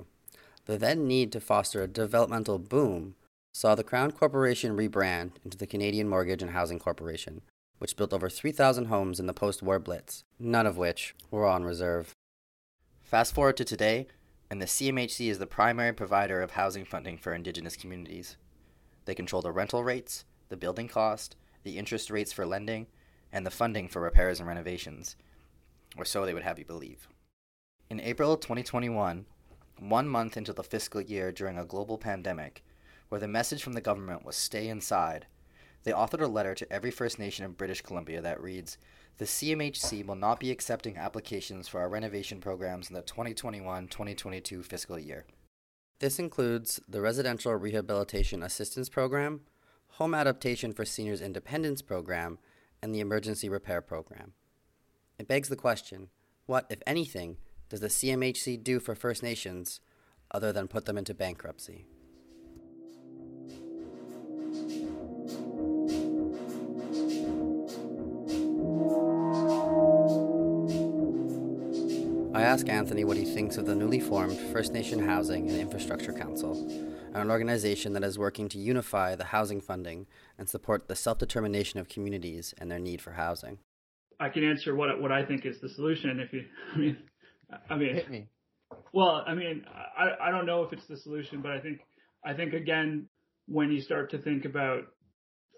The 0.65 0.79
then 0.79 1.07
need 1.07 1.31
to 1.33 1.41
foster 1.41 1.83
a 1.83 1.87
developmental 1.87 2.59
boom 2.59 3.15
saw 3.53 3.75
the 3.75 3.85
Crown 3.85 4.13
Corporation 4.13 4.77
rebrand 4.77 5.33
into 5.45 5.59
the 5.59 5.67
Canadian 5.67 6.09
Mortgage 6.09 6.41
and 6.43 6.53
Housing 6.53 6.79
Corporation, 6.79 7.43
which 7.79 7.97
built 7.97 8.13
over 8.13 8.29
3,000 8.29 8.87
homes 8.87 9.21
in 9.21 9.27
the 9.27 9.33
post 9.33 9.63
war 9.63 9.79
Blitz, 9.79 10.25
none 10.39 10.67
of 10.67 10.77
which 10.77 11.15
were 11.31 11.47
on 11.47 11.65
reserve. 11.65 12.13
Fast 13.03 13.35
forward 13.35 13.57
to 13.57 13.65
today, 13.65 14.07
and 14.51 14.61
the 14.61 14.67
CMHC 14.67 15.31
is 15.31 15.39
the 15.39 15.47
primary 15.47 15.93
provider 15.93 16.41
of 16.41 16.53
housing 16.53 16.85
funding 16.85 17.19
for 17.19 17.35
Indigenous 17.35 17.77
communities. 17.77 18.37
They 19.05 19.15
control 19.15 19.43
the 19.43 19.53
rental 19.53 19.85
rates, 19.85 20.25
the 20.49 20.57
building 20.57 20.89
cost, 20.89 21.37
the 21.63 21.79
interest 21.79 22.11
rates 22.11 22.33
for 22.33 22.47
lending, 22.47 22.87
and 23.33 23.45
the 23.45 23.51
funding 23.51 23.89
for 23.89 24.01
repairs 24.01 24.41
and 24.41 24.49
renovations, 24.49 25.17
or 25.97 26.05
so 26.05 26.25
they 26.25 26.35
would 26.35 26.43
have 26.43 26.59
you 26.59 26.65
believe. 26.65 27.09
In 27.91 28.01
April 28.01 28.37
2021, 28.37 29.27
one 29.79 30.09
month 30.09 30.37
into 30.37 30.53
the 30.53 30.63
fiscal 30.63 31.01
year 31.01 31.31
during 31.31 31.59
a 31.59 31.65
global 31.65 31.99
pandemic, 31.99 32.65
where 33.09 33.21
the 33.21 33.29
message 33.29 33.63
from 33.63 33.75
the 33.75 33.81
government 33.81 34.25
was 34.25 34.37
stay 34.37 34.69
inside, 34.69 35.27
they 35.85 35.93
authored 35.93 36.23
a 36.23 36.27
letter 36.27 36.55
to 36.55 36.73
every 36.73 36.91
First 36.91 37.19
Nation 37.19 37.45
in 37.45 37.53
British 37.53 37.83
Columbia 37.83 38.21
that 38.21 38.43
reads 38.43 38.79
The 39.19 39.25
CMHC 39.25 40.05
will 40.05 40.17
not 40.17 40.41
be 40.41 40.51
accepting 40.51 40.97
applications 40.97 41.69
for 41.69 41.81
our 41.81 41.89
renovation 41.89 42.41
programs 42.41 42.89
in 42.89 42.95
the 42.95 43.03
2021 43.03 43.89
2022 43.89 44.63
fiscal 44.63 44.99
year. 44.99 45.25
This 46.01 46.19
includes 46.19 46.81
the 46.89 47.01
Residential 47.01 47.55
Rehabilitation 47.55 48.43
Assistance 48.43 48.89
Program, 48.89 49.41
Home 49.93 50.15
Adaptation 50.15 50.73
for 50.73 50.85
Seniors 50.85 51.21
Independence 51.21 51.83
Program, 51.83 52.39
and 52.81 52.95
the 52.95 53.01
Emergency 53.01 53.49
Repair 53.49 53.81
Program. 53.81 54.33
It 55.19 55.27
begs 55.27 55.49
the 55.49 55.57
question 55.57 56.09
what, 56.47 56.67
if 56.71 56.81
anything, 56.87 57.37
does 57.69 57.81
the 57.81 57.89
CMHC 57.89 58.63
do 58.63 58.81
for 58.81 58.95
First 58.95 59.23
Nations 59.23 59.81
other 60.31 60.53
than 60.53 60.69
put 60.69 60.87
them 60.87 60.97
into 60.97 61.13
bankruptcy? 61.13 61.87
Ask 72.49 72.67
Anthony 72.71 73.05
what 73.05 73.19
he 73.19 73.27
thinks 73.27 73.59
of 73.59 73.67
the 73.67 73.75
newly 73.75 74.01
formed 74.01 74.39
First 74.55 74.73
Nation 74.73 74.99
Housing 75.07 75.51
and 75.51 75.61
Infrastructure 75.61 76.15
Council, 76.15 76.67
an 77.13 77.31
organization 77.31 77.93
that 77.93 78.03
is 78.03 78.19
working 78.19 78.49
to 78.49 78.59
unify 78.59 79.15
the 79.15 79.25
housing 79.25 79.61
funding 79.61 80.07
and 80.39 80.49
support 80.49 80.89
the 80.89 80.97
self 80.97 81.19
determination 81.19 81.79
of 81.79 81.91
communities 81.91 82.55
and 82.57 82.71
their 82.71 82.79
need 82.79 83.03
for 83.03 83.13
housing. 83.13 83.59
I 84.19 84.31
can 84.31 84.45
answer 84.45 84.75
what 84.75 84.99
what 84.99 85.13
I 85.13 85.27
think 85.27 85.45
is 85.45 85.61
the 85.61 85.69
solution. 85.69 86.21
If 86.21 86.33
you, 86.33 86.47
I 86.75 86.79
mean, 86.79 86.97
I 87.69 87.77
mean, 87.77 87.95
Hit 87.97 88.11
me. 88.11 88.29
well, 88.95 89.23
I 89.27 89.35
mean, 89.35 89.67
I 89.99 90.29
I 90.29 90.31
don't 90.31 90.47
know 90.47 90.63
if 90.63 90.73
it's 90.73 90.87
the 90.87 90.97
solution, 90.97 91.43
but 91.43 91.51
I 91.51 91.61
think 91.61 91.81
I 92.25 92.33
think 92.33 92.55
again 92.55 93.11
when 93.47 93.71
you 93.71 93.83
start 93.83 94.11
to 94.13 94.19
think 94.19 94.47
about 94.47 94.85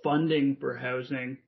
funding 0.03 0.57
for 0.57 0.77
housing, 0.77 1.39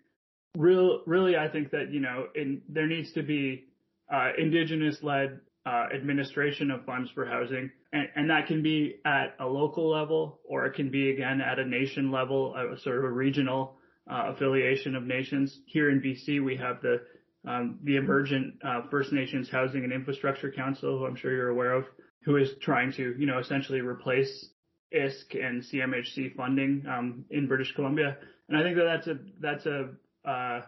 real 0.57 1.03
really 1.05 1.37
I 1.37 1.49
think 1.49 1.73
that 1.73 1.91
you 1.91 1.99
know 1.99 2.29
in 2.37 2.63
there 2.69 2.87
needs 2.87 3.11
to 3.15 3.25
be 3.25 3.65
uh, 4.12 4.31
indigenous-led 4.38 5.40
uh, 5.64 5.87
administration 5.95 6.71
of 6.71 6.85
funds 6.85 7.11
for 7.14 7.25
housing, 7.25 7.71
and, 7.92 8.09
and, 8.16 8.31
that 8.31 8.47
can 8.47 8.62
be 8.62 8.97
at 9.04 9.35
a 9.38 9.47
local 9.47 9.88
level, 9.88 10.40
or 10.45 10.66
it 10.66 10.75
can 10.75 10.90
be 10.90 11.11
again 11.11 11.40
at 11.40 11.59
a 11.59 11.64
nation 11.64 12.11
level, 12.11 12.54
a 12.57 12.76
sort 12.81 12.99
of 12.99 13.04
a 13.04 13.11
regional 13.11 13.76
uh, 14.11 14.33
affiliation 14.35 14.97
of 14.97 15.04
nations. 15.04 15.61
Here 15.66 15.88
in 15.90 16.00
BC, 16.00 16.45
we 16.45 16.57
have 16.57 16.83
the 16.83 17.00
um, 17.47 17.78
the 17.85 17.97
emergent 17.97 18.54
uh, 18.64 18.83
First 18.90 19.12
Nations 19.12 19.49
Housing 19.50 19.85
and 19.85 19.92
Infrastructure 19.92 20.50
Council, 20.50 20.99
who 20.99 21.07
I'm 21.07 21.16
sure 21.16 21.33
you're 21.33 21.49
aware 21.49 21.73
of, 21.73 21.87
who 22.25 22.37
is 22.37 22.50
trying 22.61 22.92
to, 22.92 23.14
you 23.19 23.26
know, 23.26 23.38
essentially 23.38 23.81
replace 23.81 24.50
ISC 24.95 25.45
and 25.45 25.62
CMHC 25.62 26.37
funding 26.37 26.85
um, 26.88 27.25
in 27.31 27.49
British 27.49 27.73
Columbia, 27.75 28.16
and 28.49 28.57
I 28.57 28.62
think 28.62 28.76
that 28.76 28.85
that's 28.85 29.07
a 29.07 29.19
that's 29.40 29.66
a 29.66 30.28
uh, 30.28 30.61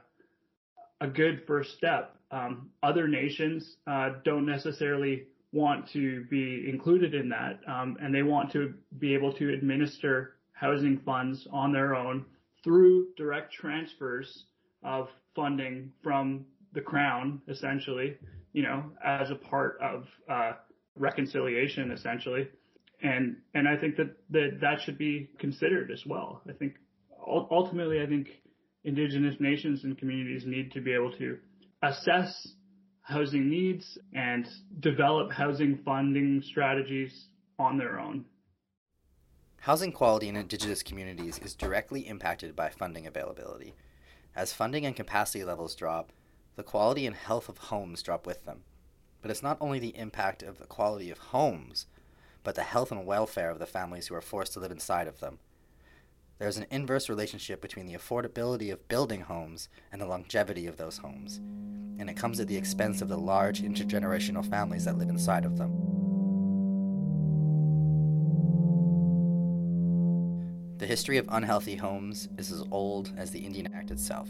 a 1.00 1.06
good 1.08 1.42
first 1.46 1.76
step 1.76 2.16
um, 2.34 2.70
other 2.82 3.06
nations 3.06 3.76
uh, 3.86 4.10
don't 4.24 4.44
necessarily 4.44 5.24
want 5.52 5.88
to 5.92 6.24
be 6.24 6.66
included 6.68 7.14
in 7.14 7.28
that, 7.28 7.60
um, 7.68 7.96
and 8.02 8.12
they 8.12 8.24
want 8.24 8.50
to 8.52 8.74
be 8.98 9.14
able 9.14 9.32
to 9.34 9.52
administer 9.52 10.34
housing 10.52 10.98
funds 10.98 11.46
on 11.52 11.72
their 11.72 11.94
own 11.94 12.24
through 12.64 13.06
direct 13.16 13.52
transfers 13.52 14.46
of 14.82 15.08
funding 15.36 15.92
from 16.02 16.44
the 16.72 16.80
crown, 16.80 17.40
essentially, 17.46 18.16
you 18.52 18.62
know, 18.62 18.82
as 19.04 19.30
a 19.30 19.36
part 19.36 19.78
of 19.80 20.06
uh, 20.28 20.52
reconciliation, 20.96 21.92
essentially, 21.92 22.48
and 23.02 23.36
and 23.54 23.68
I 23.68 23.76
think 23.76 23.96
that 23.96 24.16
that 24.30 24.58
that 24.60 24.80
should 24.80 24.98
be 24.98 25.30
considered 25.38 25.92
as 25.92 26.04
well. 26.04 26.42
I 26.48 26.52
think 26.52 26.74
ultimately, 27.24 28.02
I 28.02 28.06
think 28.06 28.28
indigenous 28.82 29.36
nations 29.38 29.84
and 29.84 29.96
communities 29.96 30.44
need 30.46 30.72
to 30.72 30.80
be 30.80 30.92
able 30.92 31.12
to 31.12 31.38
assess 31.88 32.48
housing 33.02 33.48
needs 33.48 33.98
and 34.14 34.48
develop 34.80 35.30
housing 35.30 35.78
funding 35.84 36.42
strategies 36.42 37.28
on 37.58 37.76
their 37.76 37.98
own. 38.00 38.24
Housing 39.60 39.92
quality 39.92 40.28
in 40.28 40.36
Indigenous 40.36 40.82
communities 40.82 41.38
is 41.38 41.54
directly 41.54 42.06
impacted 42.06 42.54
by 42.54 42.68
funding 42.68 43.06
availability. 43.06 43.74
As 44.36 44.52
funding 44.52 44.84
and 44.84 44.96
capacity 44.96 45.44
levels 45.44 45.74
drop, 45.74 46.12
the 46.56 46.62
quality 46.62 47.06
and 47.06 47.16
health 47.16 47.48
of 47.48 47.58
homes 47.58 48.02
drop 48.02 48.26
with 48.26 48.44
them. 48.44 48.62
But 49.22 49.30
it's 49.30 49.42
not 49.42 49.58
only 49.60 49.78
the 49.78 49.96
impact 49.96 50.42
of 50.42 50.58
the 50.58 50.66
quality 50.66 51.10
of 51.10 51.18
homes, 51.18 51.86
but 52.42 52.54
the 52.54 52.62
health 52.62 52.92
and 52.92 53.06
welfare 53.06 53.50
of 53.50 53.58
the 53.58 53.66
families 53.66 54.08
who 54.08 54.14
are 54.14 54.20
forced 54.20 54.52
to 54.52 54.60
live 54.60 54.70
inside 54.70 55.08
of 55.08 55.20
them. 55.20 55.38
There's 56.38 56.56
an 56.56 56.66
inverse 56.70 57.08
relationship 57.08 57.60
between 57.60 57.86
the 57.86 57.94
affordability 57.94 58.72
of 58.72 58.88
building 58.88 59.20
homes 59.20 59.68
and 59.92 60.00
the 60.00 60.06
longevity 60.06 60.66
of 60.66 60.76
those 60.76 60.98
homes, 60.98 61.38
and 61.98 62.10
it 62.10 62.16
comes 62.16 62.40
at 62.40 62.48
the 62.48 62.56
expense 62.56 63.00
of 63.00 63.08
the 63.08 63.16
large 63.16 63.62
intergenerational 63.62 64.48
families 64.48 64.84
that 64.84 64.98
live 64.98 65.08
inside 65.08 65.44
of 65.44 65.56
them. 65.56 65.70
The 70.78 70.86
history 70.86 71.18
of 71.18 71.28
unhealthy 71.30 71.76
homes 71.76 72.28
is 72.36 72.50
as 72.50 72.64
old 72.72 73.12
as 73.16 73.30
the 73.30 73.38
Indian 73.38 73.72
Act 73.72 73.92
itself. 73.92 74.28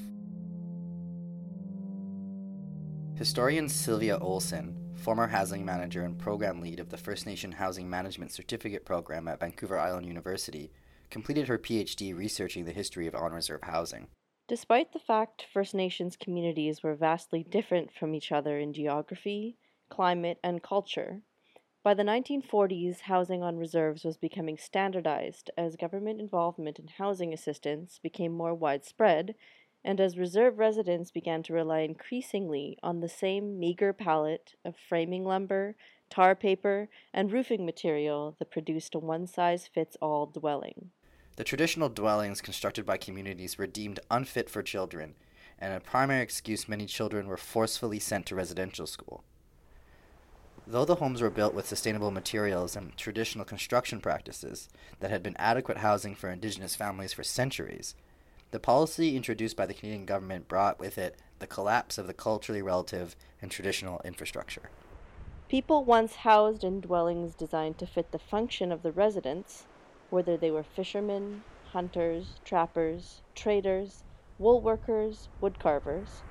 Historian 3.15 3.69
Sylvia 3.69 4.19
Olsen, 4.19 4.77
former 4.95 5.29
housing 5.29 5.65
manager 5.65 6.03
and 6.03 6.19
program 6.19 6.61
lead 6.61 6.81
of 6.81 6.91
the 6.91 6.99
First 6.99 7.27
Nation 7.27 7.53
Housing 7.53 7.89
Management 7.89 8.31
Certificate 8.31 8.85
Program 8.85 9.27
at 9.27 9.41
Vancouver 9.41 9.79
Island 9.79 10.07
University, 10.07 10.71
completed 11.15 11.47
her 11.47 11.57
PhD 11.57 12.13
researching 12.13 12.65
the 12.65 12.73
history 12.73 13.07
of 13.07 13.15
on 13.15 13.33
reserve 13.33 13.63
housing. 13.63 14.09
Despite 14.49 14.93
the 14.93 14.99
fact 14.99 15.47
First 15.53 15.73
Nations 15.73 16.17
communities 16.17 16.83
were 16.83 16.97
vastly 16.97 17.45
different 17.45 17.93
from 17.93 18.17
each 18.17 18.33
other 18.33 18.59
in 18.59 18.73
geography, 18.73 19.57
climate, 19.89 20.41
and 20.43 20.61
culture, 20.61 21.23
by 21.85 21.95
the 21.95 22.03
1940s, 22.03 23.03
housing 23.03 23.45
on 23.45 23.59
reserves 23.59 24.05
was 24.05 24.17
becoming 24.17 24.59
standardized 24.59 25.53
as 25.57 25.77
government 25.77 26.19
involvement 26.19 26.81
in 26.81 26.89
housing 26.89 27.33
assistance 27.33 28.01
became 28.03 28.33
more 28.33 28.55
widespread 28.55 29.37
and 29.85 30.01
as 30.01 30.19
reserve 30.19 30.59
residents 30.59 31.13
began 31.13 31.45
to 31.45 31.53
rely 31.53 31.81
increasingly 31.81 32.77
on 32.83 32.99
the 32.99 33.09
same 33.09 33.61
meager 33.61 33.93
palette 33.93 34.57
of 34.65 34.75
framing 34.77 35.25
lumber, 35.25 35.77
tar 36.11 36.35
paper, 36.35 36.89
and 37.13 37.31
roofing 37.31 37.65
material 37.65 38.35
that 38.41 38.51
produced 38.51 38.97
a 38.97 38.99
one 38.99 39.29
size 39.29 39.69
fits 39.69 39.97
all 40.01 40.27
dwelling. 40.27 40.91
The 41.37 41.45
traditional 41.45 41.89
dwellings 41.89 42.41
constructed 42.41 42.87
by 42.87 42.97
communities 42.97 43.59
were 43.59 43.67
deemed 43.67 43.99
unfit 44.09 44.49
for 44.49 44.63
children, 44.63 45.15
and 45.59 45.75
a 45.75 45.81
primary 45.81 46.23
excuse 46.23 46.69
many 46.69 46.87
children 46.87 47.27
were 47.27 47.37
forcefully 47.37 47.99
sent 47.99 48.27
to 48.27 48.37
residential 48.37 48.87
school. 48.87 49.25
Though 50.67 50.85
the 50.85 50.95
homes 50.95 51.21
were 51.21 51.31
built 51.31 51.53
with 51.53 51.69
sustainable 51.69 52.13
materials 52.13 52.77
and 52.77 52.97
traditional 52.97 53.45
construction 53.45 54.01
practices 54.01 54.69
that 55.01 55.11
had 55.11 55.23
been 55.23 55.37
adequate 55.37 55.79
housing 55.79 56.15
for 56.15 56.31
Indigenous 56.31 56.77
families 56.77 57.13
for 57.13 57.25
centuries, 57.25 57.97
the 58.53 58.61
policy 58.61 59.17
introduced 59.17 59.57
by 59.57 59.67
the 59.67 59.75
Canadian 59.75 60.07
government 60.07 60.47
brought 60.47 60.79
with 60.79 60.97
it 60.97 61.17
the 61.41 61.49
collapse 61.49 61.99
of 61.99 62.07
the 62.07 62.15
culturally 62.15 62.63
relative 62.63 63.17
and 63.43 63.51
traditional 63.51 64.01
infrastructure. 64.05 64.71
People 65.49 65.85
once 65.85 66.15
housed 66.15 66.63
in 66.63 66.81
dwellings 66.81 67.35
designed 67.35 67.77
to 67.79 67.87
fit 67.87 68.13
the 68.13 68.19
function 68.19 68.71
of 68.71 68.83
the 68.83 68.93
residents, 68.93 69.67
whether 70.15 70.37
they 70.37 70.51
were 70.53 70.63
fishermen, 70.63 71.43
hunters, 71.73 72.37
trappers, 72.45 73.21
traders, 73.35 74.05
wool 74.39 74.61
workers, 74.61 75.29
wood 75.41 75.59
carvers, 75.59 76.23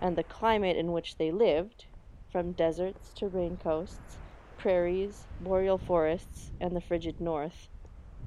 and 0.00 0.18
the 0.18 0.24
climate 0.24 0.76
in 0.76 0.90
which 0.90 1.16
they 1.16 1.30
lived, 1.30 1.84
from 2.32 2.50
deserts 2.50 3.12
to 3.14 3.28
rain 3.28 3.56
coasts, 3.62 4.16
prairies, 4.58 5.28
boreal 5.40 5.78
forests, 5.78 6.50
and 6.60 6.74
the 6.74 6.80
frigid 6.80 7.20
north, 7.20 7.68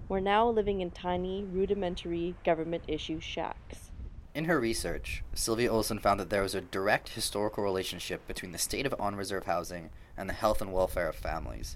were 0.07 0.21
now 0.21 0.47
living 0.47 0.79
in 0.79 0.89
tiny, 0.89 1.43
rudimentary 1.51 2.33
government 2.45 2.83
issue 2.87 3.19
shacks. 3.19 3.91
In 4.33 4.45
her 4.45 4.57
research, 4.57 5.21
Sylvia 5.33 5.69
Olsen 5.69 5.99
found 5.99 6.17
that 6.21 6.29
there 6.29 6.43
was 6.43 6.55
a 6.55 6.61
direct 6.61 7.09
historical 7.09 7.61
relationship 7.61 8.25
between 8.25 8.53
the 8.53 8.57
state 8.57 8.85
of 8.85 8.95
on 8.97 9.17
reserve 9.17 9.47
housing 9.47 9.89
and 10.15 10.29
the 10.29 10.33
health 10.33 10.61
and 10.61 10.71
welfare 10.71 11.09
of 11.09 11.15
families. 11.15 11.75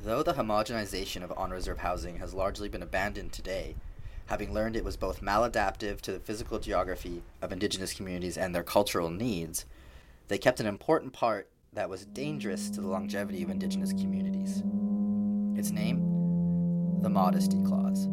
Though 0.00 0.22
the 0.22 0.34
homogenization 0.34 1.24
of 1.24 1.32
on 1.36 1.50
reserve 1.50 1.78
housing 1.78 2.18
has 2.18 2.32
largely 2.32 2.68
been 2.68 2.82
abandoned 2.82 3.32
today, 3.32 3.74
having 4.26 4.54
learned 4.54 4.76
it 4.76 4.84
was 4.84 4.96
both 4.96 5.20
maladaptive 5.20 6.00
to 6.02 6.12
the 6.12 6.20
physical 6.20 6.60
geography 6.60 7.22
of 7.42 7.50
indigenous 7.50 7.92
communities 7.92 8.38
and 8.38 8.54
their 8.54 8.62
cultural 8.62 9.10
needs, 9.10 9.64
they 10.28 10.38
kept 10.38 10.60
an 10.60 10.66
important 10.66 11.12
part 11.12 11.48
that 11.72 11.90
was 11.90 12.06
dangerous 12.06 12.70
to 12.70 12.80
the 12.80 12.86
longevity 12.86 13.42
of 13.42 13.50
indigenous 13.50 13.92
communities. 13.92 14.62
Its 15.58 15.72
name? 15.72 15.98
The 17.02 17.10
Modesty 17.10 17.60
Clause. 17.64 18.06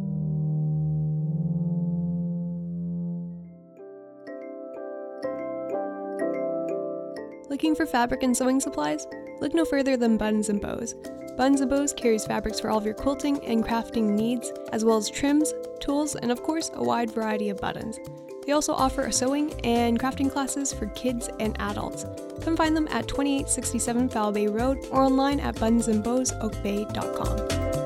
Looking 7.48 7.76
for 7.76 7.86
fabric 7.86 8.24
and 8.24 8.36
sewing 8.36 8.60
supplies? 8.60 9.06
Look 9.40 9.54
no 9.54 9.66
further 9.66 9.96
than 9.96 10.18
Buttons 10.18 10.50
and 10.50 10.60
Bows. 10.60 10.96
Buttons 11.38 11.60
and 11.60 11.70
Bows 11.70 11.94
carries 11.94 12.26
fabrics 12.26 12.62
for 12.62 12.70
all 12.70 12.78
of 12.78 12.86
your 12.86 12.94
quilting 12.94 13.44
and 13.46 13.66
crafting 13.66 14.04
needs, 14.04 14.54
as 14.72 14.86
well 14.86 14.96
as 14.96 15.10
trims, 15.10 15.54
tools, 15.82 16.16
and 16.16 16.32
of 16.32 16.42
course, 16.42 16.72
a 16.76 16.84
wide 16.84 17.12
variety 17.12 17.50
of 17.50 17.60
buttons. 17.60 18.00
They 18.46 18.54
also 18.54 18.72
offer 18.74 19.12
sewing 19.12 19.54
and 19.66 20.00
crafting 20.00 20.32
classes 20.32 20.72
for 20.72 20.86
kids 20.88 21.30
and 21.40 21.60
adults. 21.60 22.06
Come 22.42 22.56
find 22.56 22.78
them 22.78 22.88
at 22.90 23.08
2867 23.08 24.10
Foul 24.10 24.32
Bay 24.32 24.48
Road 24.48 24.86
or 24.92 25.04
online 25.04 25.40
at 25.42 25.56
buttonsandbowsoakbay.com. 25.56 27.85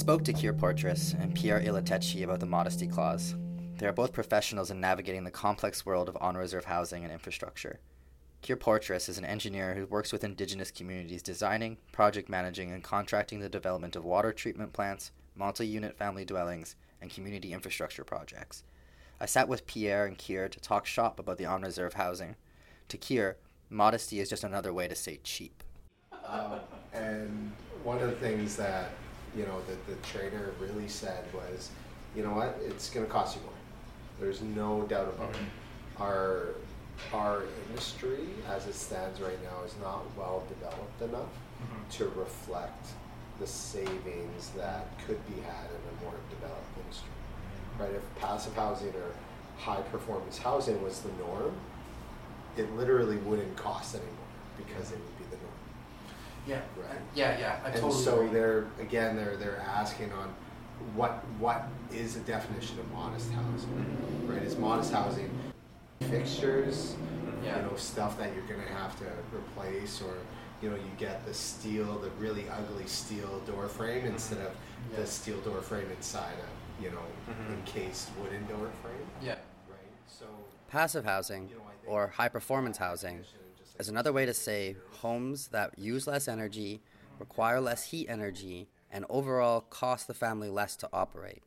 spoke 0.00 0.24
to 0.24 0.32
Keir 0.32 0.54
Portress 0.54 1.14
and 1.20 1.34
Pierre 1.34 1.60
Ilatechi 1.60 2.24
about 2.24 2.40
the 2.40 2.46
Modesty 2.46 2.86
Clause. 2.86 3.34
They 3.76 3.86
are 3.86 3.92
both 3.92 4.14
professionals 4.14 4.70
in 4.70 4.80
navigating 4.80 5.24
the 5.24 5.30
complex 5.30 5.84
world 5.84 6.08
of 6.08 6.16
on 6.22 6.38
reserve 6.38 6.64
housing 6.64 7.04
and 7.04 7.12
infrastructure. 7.12 7.80
Keir 8.40 8.56
Portress 8.56 9.10
is 9.10 9.18
an 9.18 9.26
engineer 9.26 9.74
who 9.74 9.84
works 9.84 10.10
with 10.10 10.24
Indigenous 10.24 10.70
communities 10.70 11.22
designing, 11.22 11.76
project 11.92 12.30
managing, 12.30 12.72
and 12.72 12.82
contracting 12.82 13.40
the 13.40 13.50
development 13.50 13.94
of 13.94 14.06
water 14.06 14.32
treatment 14.32 14.72
plants, 14.72 15.12
multi 15.36 15.66
unit 15.66 15.98
family 15.98 16.24
dwellings, 16.24 16.76
and 17.02 17.10
community 17.10 17.52
infrastructure 17.52 18.02
projects. 18.02 18.64
I 19.20 19.26
sat 19.26 19.48
with 19.48 19.66
Pierre 19.66 20.06
and 20.06 20.16
Keir 20.16 20.48
to 20.48 20.60
talk 20.60 20.86
shop 20.86 21.20
about 21.20 21.36
the 21.36 21.44
on 21.44 21.60
reserve 21.60 21.92
housing. 21.92 22.36
To 22.88 22.96
Keir, 22.96 23.36
modesty 23.68 24.18
is 24.18 24.30
just 24.30 24.44
another 24.44 24.72
way 24.72 24.88
to 24.88 24.94
say 24.94 25.20
cheap. 25.22 25.62
Um, 26.24 26.60
and 26.94 27.52
one 27.84 27.98
of 27.98 28.08
the 28.08 28.16
things 28.16 28.56
that 28.56 28.92
you 29.36 29.44
know 29.44 29.60
that 29.68 29.86
the 29.86 29.94
trader 30.06 30.54
really 30.60 30.88
said 30.88 31.24
was, 31.32 31.70
you 32.16 32.22
know 32.22 32.32
what, 32.32 32.58
it's 32.64 32.90
going 32.90 33.06
to 33.06 33.12
cost 33.12 33.36
you 33.36 33.42
more. 33.42 33.52
There's 34.20 34.42
no 34.42 34.82
doubt 34.82 35.08
about 35.08 35.30
it. 35.30 35.36
Mm-hmm. 35.36 36.02
Our 36.02 36.48
our 37.14 37.44
industry, 37.68 38.28
as 38.48 38.66
it 38.66 38.74
stands 38.74 39.20
right 39.20 39.42
now, 39.42 39.64
is 39.64 39.74
not 39.80 40.04
well 40.16 40.44
developed 40.48 41.00
enough 41.02 41.32
mm-hmm. 41.62 41.90
to 41.90 42.04
reflect 42.18 42.86
the 43.38 43.46
savings 43.46 44.50
that 44.56 44.86
could 45.06 45.18
be 45.26 45.40
had 45.42 45.64
in 45.64 45.98
a 45.98 46.04
more 46.04 46.14
developed 46.28 46.78
industry. 46.78 47.08
Mm-hmm. 47.08 47.82
Right? 47.82 47.92
If 47.92 48.20
passive 48.20 48.54
housing 48.54 48.88
or 48.88 49.14
high 49.58 49.80
performance 49.82 50.38
housing 50.38 50.82
was 50.82 51.00
the 51.00 51.12
norm, 51.24 51.54
it 52.56 52.70
literally 52.76 53.16
wouldn't 53.18 53.56
cost 53.56 53.94
anymore 53.94 54.14
because 54.56 54.90
it 54.90 54.98
would 54.98 55.18
be 55.18 55.19
the 55.19 55.19
norm. 55.19 55.19
Yeah. 56.50 56.60
Right. 56.76 56.98
Yeah, 57.14 57.38
yeah. 57.38 57.60
I 57.64 57.68
and 57.68 57.80
totally 57.80 58.02
so 58.02 58.14
agree. 58.22 58.32
they're 58.34 58.66
again 58.80 59.14
they're 59.16 59.36
they're 59.36 59.60
asking 59.60 60.12
on 60.12 60.34
what 60.96 61.24
what 61.38 61.68
is 61.92 62.14
the 62.14 62.20
definition 62.20 62.78
of 62.80 62.90
modest 62.92 63.30
housing 63.32 64.26
right 64.26 64.42
is 64.42 64.56
modest 64.58 64.92
housing 64.92 65.30
fixtures 66.08 66.96
Yeah. 67.44 67.56
you 67.56 67.62
know 67.70 67.76
stuff 67.76 68.18
that 68.18 68.34
you're 68.34 68.46
gonna 68.46 68.68
have 68.68 68.98
to 68.98 69.04
replace 69.36 70.00
or 70.02 70.14
you 70.62 70.70
know 70.70 70.76
you 70.76 70.90
get 70.98 71.24
the 71.26 71.34
steel 71.34 71.98
the 71.98 72.10
really 72.18 72.48
ugly 72.48 72.86
steel 72.86 73.40
door 73.46 73.68
frame 73.68 74.04
mm-hmm. 74.04 74.14
instead 74.14 74.38
of 74.38 74.52
Yeah. 74.90 75.00
the 75.00 75.06
steel 75.06 75.40
door 75.42 75.60
frame 75.60 75.88
inside 75.96 76.34
a 76.34 76.82
you 76.82 76.90
know 76.90 77.04
mm-hmm. 77.28 77.52
encased 77.52 78.08
wooden 78.20 78.44
door 78.46 78.70
frame 78.82 79.06
Yeah. 79.22 79.32
right 79.68 79.92
so 80.08 80.26
Passive 80.68 81.04
housing, 81.04 81.48
you 81.48 81.56
know 81.56 81.62
or 81.86 82.08
high 82.08 82.28
performance 82.28 82.76
housing, 82.78 83.24
definition 83.80 83.88
just 83.88 83.88
like 83.88 83.88
is 83.88 83.88
another 83.88 84.12
way 84.12 84.26
to 84.26 84.34
say 84.34 84.76
homes 85.00 85.48
that 85.48 85.78
use 85.78 86.06
less 86.06 86.28
energy, 86.28 86.82
require 87.18 87.60
less 87.60 87.90
heat 87.90 88.08
energy, 88.08 88.68
and 88.90 89.04
overall 89.08 89.60
cost 89.60 90.06
the 90.06 90.14
family 90.14 90.50
less 90.50 90.76
to 90.76 90.88
operate. 90.92 91.42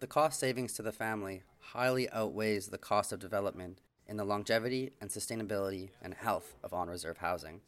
The 0.00 0.06
cost 0.06 0.40
savings 0.40 0.72
to 0.74 0.82
the 0.82 0.92
family 0.92 1.42
highly 1.58 2.10
outweighs 2.10 2.68
the 2.68 2.78
cost 2.78 3.12
of 3.12 3.20
development 3.20 3.80
in 4.06 4.16
the 4.16 4.24
longevity 4.24 4.92
and 5.00 5.10
sustainability 5.10 5.90
and 6.02 6.14
health 6.14 6.54
of 6.62 6.74
on 6.74 6.88
reserve 6.88 7.18
housing. 7.18 7.60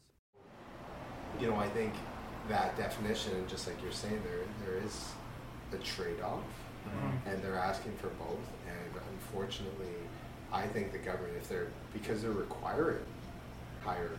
you 1.41 1.49
know, 1.49 1.57
I 1.57 1.69
think 1.69 1.95
that 2.49 2.77
definition, 2.77 3.45
just 3.49 3.67
like 3.67 3.83
you're 3.83 3.93
saying, 3.93 4.23
there 4.25 4.67
there 4.67 4.85
is 4.85 5.09
a 5.73 5.79
trade-off, 5.79 6.43
mm-hmm. 6.89 7.29
and 7.31 7.43
they're 7.43 7.59
asking 7.59 7.95
for 7.97 8.09
both. 8.09 8.47
And 8.67 9.03
unfortunately, 9.13 9.97
I 10.53 10.67
think 10.67 10.93
the 10.93 10.99
government, 10.99 11.37
if 11.37 11.49
they're 11.49 11.69
because 11.93 12.23
they're 12.23 12.31
requiring 12.31 13.05
higher 13.85 14.11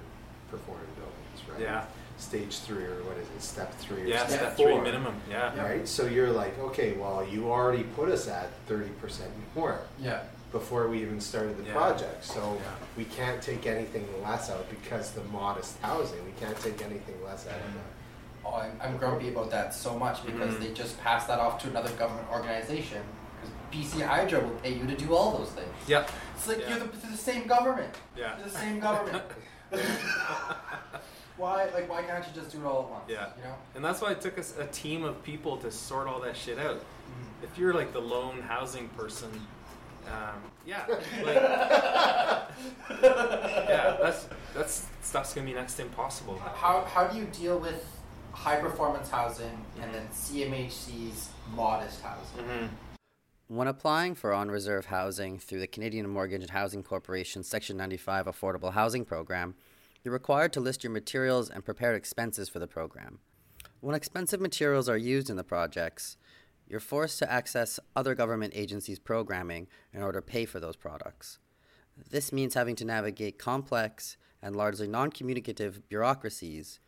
performing 0.49 0.85
buildings, 0.95 1.49
right? 1.51 1.61
Yeah. 1.61 1.85
Stage 2.17 2.59
three 2.59 2.85
or 2.85 3.03
what 3.03 3.17
is 3.17 3.27
it? 3.27 3.41
Step 3.41 3.73
three 3.79 4.03
or 4.03 4.05
Yeah, 4.05 4.25
step 4.25 4.39
step 4.39 4.57
four. 4.57 4.67
three 4.67 4.79
minimum. 4.81 5.15
Yeah. 5.29 5.59
Right. 5.61 5.85
So 5.87 6.05
you're 6.05 6.31
like, 6.31 6.57
okay, 6.59 6.93
well, 6.93 7.27
you 7.29 7.51
already 7.51 7.83
put 7.83 8.07
us 8.09 8.27
at 8.29 8.49
thirty 8.67 8.89
percent 9.01 9.31
more 9.53 9.81
Yeah. 9.99 10.21
before 10.53 10.87
we 10.87 11.01
even 11.01 11.19
started 11.19 11.57
the 11.57 11.63
Yeah. 11.63 11.73
project. 11.73 12.23
So 12.23 12.39
Yeah. 12.55 12.61
we 12.95 13.03
can't 13.05 13.41
take 13.41 13.65
anything 13.67 14.07
less 14.23 14.49
out 14.49 14.69
because 14.69 15.11
the 15.11 15.23
modest 15.25 15.77
housing. 15.81 16.23
We 16.25 16.31
can't 16.39 16.57
take 16.61 16.81
anything 16.81 17.21
less 17.25 17.47
out 17.47 17.55
of 17.55 17.73
that. 17.73 18.45
Oh, 18.45 18.55
I'm, 18.55 18.79
I'm 18.81 18.97
grumpy 18.97 19.27
about 19.29 19.49
that 19.51 19.73
so 19.73 19.97
much 19.99 20.25
because 20.25 20.53
Mhm. 20.53 20.59
they 20.61 20.69
just 20.73 20.97
passed 21.01 21.27
that 21.27 21.39
off 21.39 21.61
to 21.63 21.67
another 21.67 21.89
government 21.97 22.27
organization. 22.31 23.01
Because 23.41 23.91
BC 23.91 24.01
Hydro 24.05 24.39
will 24.39 24.55
pay 24.63 24.71
you 24.73 24.85
to 24.87 24.95
do 24.95 25.13
all 25.13 25.37
those 25.37 25.49
things. 25.49 25.73
Yep. 25.87 26.09
It's 26.37 26.47
like 26.47 26.59
Yeah. 26.61 26.69
you're 26.69 26.79
the, 26.87 27.07
the 27.07 27.17
same 27.17 27.45
government. 27.45 27.93
Yeah. 28.15 28.37
You're 28.37 28.47
the 28.47 28.57
same 28.57 28.79
government. 28.79 29.21
why? 31.37 31.69
Like, 31.73 31.89
why 31.89 32.03
can't 32.03 32.25
you 32.25 32.33
just 32.33 32.51
do 32.51 32.59
it 32.61 32.65
all 32.65 32.83
at 32.83 32.89
once? 32.89 33.03
Yeah. 33.09 33.29
You 33.37 33.43
know. 33.43 33.55
And 33.75 33.83
that's 33.85 34.01
why 34.01 34.11
it 34.11 34.21
took 34.21 34.37
us 34.39 34.53
a 34.57 34.65
team 34.67 35.03
of 35.03 35.21
people 35.23 35.57
to 35.57 35.71
sort 35.71 36.07
all 36.07 36.19
that 36.21 36.35
shit 36.37 36.59
out. 36.59 36.83
If 37.43 37.57
you're 37.57 37.73
like 37.73 37.93
the 37.93 38.01
lone 38.01 38.41
housing 38.41 38.87
person, 38.89 39.29
um, 40.07 40.41
yeah, 40.65 40.85
like, 41.23 41.35
yeah, 43.01 43.97
that's 44.01 44.27
that's 44.53 44.87
stuff's 45.01 45.33
gonna 45.33 45.45
be 45.45 45.53
next 45.53 45.75
to 45.75 45.83
impossible. 45.83 46.37
How 46.37 46.85
how 46.85 47.07
do 47.07 47.17
you 47.17 47.25
deal 47.25 47.59
with 47.59 47.85
high 48.31 48.57
performance 48.57 49.09
housing 49.09 49.65
and 49.81 49.93
then 49.93 50.07
CMHC's 50.13 51.29
modest 51.53 52.01
housing? 52.01 52.43
hmm 52.45 52.65
When 53.47 53.67
applying 53.67 54.15
for 54.15 54.33
on 54.33 54.49
reserve 54.49 54.87
housing 54.87 55.37
through 55.37 55.59
the 55.59 55.67
Canadian 55.67 56.09
Mortgage 56.09 56.41
and 56.41 56.49
Housing 56.49 56.81
Corporation 56.81 57.43
Section 57.43 57.77
95 57.77 58.25
Affordable 58.25 58.73
Housing 58.73 59.05
Program, 59.05 59.53
you're 60.03 60.15
required 60.15 60.51
to 60.53 60.59
list 60.59 60.83
your 60.83 60.91
materials 60.91 61.51
and 61.51 61.63
prepared 61.63 61.95
expenses 61.95 62.49
for 62.49 62.57
the 62.57 62.65
program. 62.65 63.19
When 63.81 63.95
expensive 63.95 64.41
materials 64.41 64.89
are 64.89 64.97
used 64.97 65.29
in 65.29 65.35
the 65.35 65.43
projects, 65.43 66.17
You're 66.67 66.79
forced 66.79 67.19
to 67.19 67.31
access 67.31 67.79
other 67.95 68.15
government 68.15 68.53
agencies' 68.55 68.97
programming 68.97 69.67
in 69.93 70.01
order 70.01 70.19
to 70.19 70.25
pay 70.25 70.45
for 70.45 70.59
those 70.59 70.75
products. 70.75 71.37
This 72.09 72.33
means 72.33 72.55
having 72.55 72.75
to 72.77 72.85
navigate 72.85 73.37
complex 73.37 74.17
and 74.41 74.55
largely 74.55 74.87
non 74.87 75.11
communicative 75.11 75.87
bureaucracies 75.87 76.79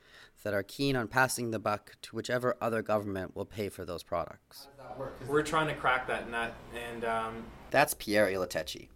that 0.43 0.53
are 0.53 0.63
keen 0.63 0.95
on 0.95 1.07
passing 1.07 1.51
the 1.51 1.59
buck 1.59 1.95
to 2.01 2.15
whichever 2.15 2.55
other 2.61 2.81
government 2.81 3.35
will 3.35 3.45
pay 3.45 3.69
for 3.69 3.85
those 3.85 4.03
products. 4.03 4.67
We're 5.27 5.43
trying 5.43 5.67
to 5.67 5.75
crack 5.75 6.07
that 6.07 6.29
nut, 6.29 6.53
and 6.73 7.03
um, 7.05 7.43
That's 7.71 7.93
Pierre 7.93 8.27
Ilatechi. 8.27 8.87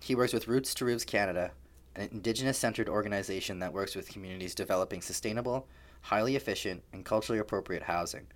He 0.00 0.14
works 0.14 0.32
with 0.32 0.48
Roots 0.48 0.74
to 0.74 0.84
Roofs 0.84 1.04
Canada, 1.04 1.52
an 1.96 2.08
indigenous 2.12 2.58
centered 2.58 2.88
organization 2.88 3.58
that 3.58 3.72
works 3.72 3.94
with 3.94 4.10
communities 4.10 4.54
developing 4.54 5.02
sustainable, 5.02 5.66
highly 6.02 6.36
efficient, 6.36 6.82
and 6.92 7.04
culturally 7.04 7.38
appropriate 7.38 7.84
housing. 7.84 8.26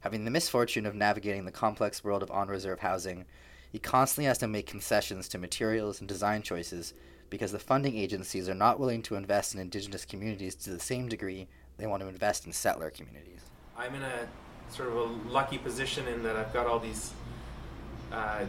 Having 0.00 0.24
the 0.24 0.30
misfortune 0.30 0.86
of 0.86 0.94
navigating 0.94 1.44
the 1.44 1.50
complex 1.50 2.04
world 2.04 2.22
of 2.22 2.30
on 2.30 2.48
reserve 2.48 2.80
housing, 2.80 3.24
he 3.72 3.78
constantly 3.78 4.26
has 4.26 4.38
to 4.38 4.46
make 4.46 4.66
concessions 4.66 5.28
to 5.28 5.38
materials 5.38 6.00
and 6.00 6.08
design 6.08 6.42
choices 6.42 6.94
because 7.30 7.52
the 7.52 7.58
funding 7.58 7.96
agencies 7.96 8.48
are 8.48 8.54
not 8.54 8.78
willing 8.78 9.02
to 9.02 9.16
invest 9.16 9.54
in 9.54 9.60
indigenous 9.60 10.04
communities 10.04 10.54
to 10.54 10.70
the 10.70 10.78
same 10.78 11.08
degree 11.08 11.48
they 11.78 11.86
want 11.86 12.02
to 12.02 12.08
invest 12.08 12.46
in 12.46 12.52
settler 12.52 12.90
communities. 12.90 13.40
I'm 13.76 13.94
in 13.94 14.02
a 14.02 14.28
sort 14.70 14.88
of 14.88 14.96
a 14.96 15.02
lucky 15.30 15.58
position 15.58 16.06
in 16.08 16.22
that 16.22 16.36
I've 16.36 16.52
got 16.52 16.66
all 16.66 16.78
these 16.78 17.12
uh, 18.12 18.44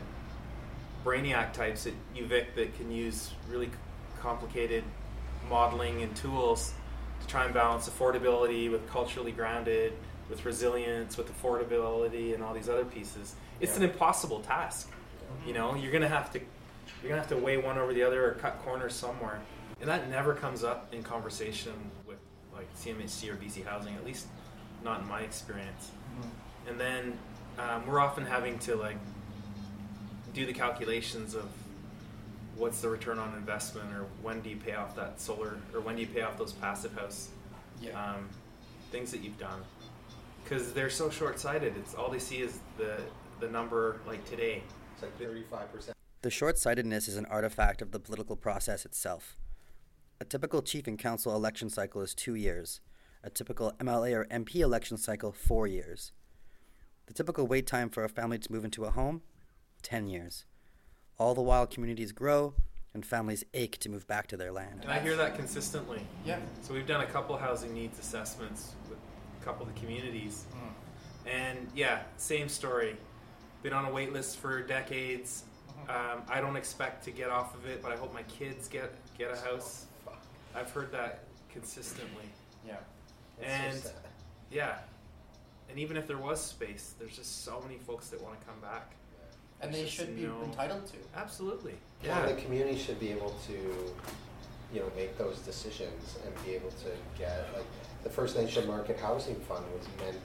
brainiac 1.03 1.53
types 1.53 1.88
at 1.88 1.93
UVic 2.15 2.55
that 2.55 2.75
can 2.77 2.91
use 2.91 3.31
really 3.49 3.69
complicated 4.19 4.83
modeling 5.49 6.01
and 6.01 6.15
tools 6.15 6.73
to 7.21 7.27
try 7.27 7.45
and 7.45 7.53
balance 7.53 7.88
affordability 7.89 8.71
with 8.71 8.88
culturally 8.89 9.31
grounded, 9.31 9.93
with 10.29 10.43
resilience, 10.45 11.17
with 11.17 11.31
affordability, 11.41 12.33
and 12.33 12.43
all 12.43 12.53
these 12.53 12.69
other 12.69 12.85
pieces. 12.85 13.35
It's 13.59 13.77
Yeah. 13.77 13.83
an 13.85 13.91
impossible 13.91 14.41
task. 14.41 14.91
You 15.45 15.53
know, 15.53 15.75
you're 15.75 15.91
gonna 15.91 16.07
have 16.09 16.31
to 16.33 16.39
you're 17.01 17.09
gonna 17.09 17.21
have 17.21 17.29
to 17.29 17.38
weigh 17.38 17.57
one 17.57 17.77
over 17.77 17.93
the 17.93 18.01
other 18.03 18.25
or 18.27 18.31
cut 18.33 18.59
corners 18.63 18.95
somewhere, 18.95 19.39
and 19.79 19.88
that 19.89 20.09
never 20.09 20.33
comes 20.33 20.63
up 20.63 20.91
in 20.93 21.03
conversation 21.03 21.73
CMHC 22.75 23.29
or 23.31 23.35
BC 23.35 23.65
Housing, 23.65 23.95
at 23.95 24.05
least 24.05 24.27
not 24.83 25.01
in 25.01 25.07
my 25.07 25.21
experience. 25.21 25.91
And 26.67 26.79
then 26.79 27.17
um, 27.59 27.85
we're 27.88 27.99
often 27.99 28.25
having 28.25 28.59
to 28.59 28.75
like 28.75 28.97
do 30.33 30.45
the 30.45 30.53
calculations 30.53 31.33
of 31.35 31.45
what's 32.57 32.81
the 32.81 32.89
return 32.89 33.19
on 33.19 33.33
investment 33.35 33.91
or 33.93 34.05
when 34.21 34.41
do 34.41 34.49
you 34.49 34.55
pay 34.57 34.73
off 34.73 34.95
that 34.95 35.19
solar 35.19 35.57
or 35.73 35.79
when 35.81 35.95
do 35.95 36.01
you 36.01 36.07
pay 36.07 36.21
off 36.21 36.38
those 36.38 36.53
passive 36.53 36.93
house 36.97 37.29
Yeah. 37.81 37.91
um, 38.15 38.29
things 38.91 39.11
that 39.11 39.21
you've 39.21 39.39
done 39.39 39.61
because 40.43 40.71
they're 40.73 40.89
so 40.89 41.09
short-sighted 41.09 41.75
it's 41.77 41.93
all 41.95 42.09
they 42.09 42.19
see 42.19 42.38
is 42.38 42.59
the 42.77 42.97
the 43.41 43.47
number 43.49 43.99
like 44.07 44.23
today 44.29 44.63
It's 44.93 45.03
like 45.03 45.17
thirty-five 45.19 45.71
percent. 45.73 45.97
The 46.21 46.29
short 46.29 46.57
sightedness 46.57 47.07
is 47.09 47.17
an 47.17 47.25
artifact 47.27 47.81
of 47.81 47.91
the 47.91 47.99
political 47.99 48.35
process 48.38 48.85
itself. 48.85 49.35
A 50.19 50.25
typical 50.25 50.62
chief 50.62 50.88
and 50.88 50.97
council 50.97 51.36
election 51.36 51.69
cycle 51.69 52.01
is 52.01 52.13
two 52.13 52.36
years, 52.36 52.80
a 53.23 53.30
typical 53.30 53.73
MLA 53.80 54.15
or 54.15 54.25
MP 54.25 54.56
election 54.58 54.97
cycle, 54.97 55.32
four 55.32 55.67
years. 55.67 56.12
The 57.08 57.13
typical 57.13 57.45
wait 57.47 57.67
time 57.67 57.89
for 57.89 58.04
a 58.04 58.10
family 58.10 58.38
to 58.39 58.51
move 58.51 58.65
into 58.65 58.86
a 58.86 58.91
home, 58.91 59.21
10 59.84 60.08
years. 60.08 60.45
All 61.17 61.34
the 61.36 61.41
while, 61.41 61.67
communities 61.67 62.12
grow 62.12 62.56
and 62.93 63.06
families 63.06 63.43
ache 63.54 63.78
to 63.80 63.89
move 63.89 64.08
back 64.08 64.25
to 64.28 64.38
their 64.38 64.54
land. 64.54 64.80
and 64.84 64.89
i 64.91 64.99
hear 65.01 65.17
that 65.17 65.36
consistently 65.36 66.01
Yeah. 66.25 66.39
so 66.62 66.73
we've 66.73 66.88
done 66.88 67.01
a 67.01 67.06
couple 67.06 67.36
housing 67.36 67.73
needs 67.73 67.99
assessments 67.99 68.73
with 68.89 68.97
a 69.41 69.43
couple 69.43 69.67
of 69.67 69.73
the 69.73 69.78
communities 69.82 70.45
and 71.28 71.67
yeah 71.75 72.04
same 72.15 72.47
story 72.47 72.95
been 73.63 73.73
on 73.73 73.84
a 73.84 73.91
wait 73.91 74.13
list 74.13 74.38
for 74.38 74.62
decades 74.62 75.43
um, 75.89 76.21
i 76.30 76.39
don't 76.39 76.56
expect 76.56 77.04
to 77.04 77.12
get 77.12 77.30
off 77.30 77.54
of 77.54 77.65
it 77.65 77.82
but 77.84 77.91
i 77.91 77.97
hope 77.97 78.13
my 78.13 78.23
kids 78.23 78.69
get 78.69 78.93
get 79.17 79.30
a 79.30 79.36
house 79.41 79.88
i've 80.55 80.71
heard 80.71 80.91
that 80.91 81.23
consistently 81.51 82.25
Yeah. 82.67 82.75
and 83.43 83.77
so 83.77 83.87
sad. 83.89 83.93
yeah 84.51 84.75
and 85.69 85.79
even 85.79 85.97
if 85.97 86.07
there 86.07 86.17
was 86.17 86.41
space 86.41 86.93
there's 86.99 87.15
just 87.15 87.43
so 87.43 87.61
many 87.65 87.77
folks 87.79 88.09
that 88.09 88.21
want 88.21 88.39
to 88.39 88.45
come 88.45 88.59
back 88.61 88.91
And 89.61 89.73
There's 89.73 89.83
they 89.83 89.89
should 89.89 90.15
be 90.15 90.23
no- 90.23 90.43
entitled 90.43 90.85
to. 90.87 90.97
absolutely 91.15 91.75
Well, 92.03 92.19
yeah 92.21 92.33
the 92.33 92.39
community 92.41 92.77
should 92.77 92.99
be 92.99 93.09
able 93.11 93.33
to, 93.47 93.53
you 94.73 94.79
know, 94.81 94.89
make 94.95 95.17
those 95.17 95.37
decisions 95.39 96.17
and 96.25 96.33
be 96.45 96.51
able 96.55 96.71
to 96.85 96.89
get 97.17 97.47
like 97.53 97.65
the 98.03 98.09
First 98.09 98.35
Nation 98.37 98.67
Market 98.67 98.99
Housing 98.99 99.35
Fund 99.47 99.65
was 99.77 99.87
meant 100.01 100.19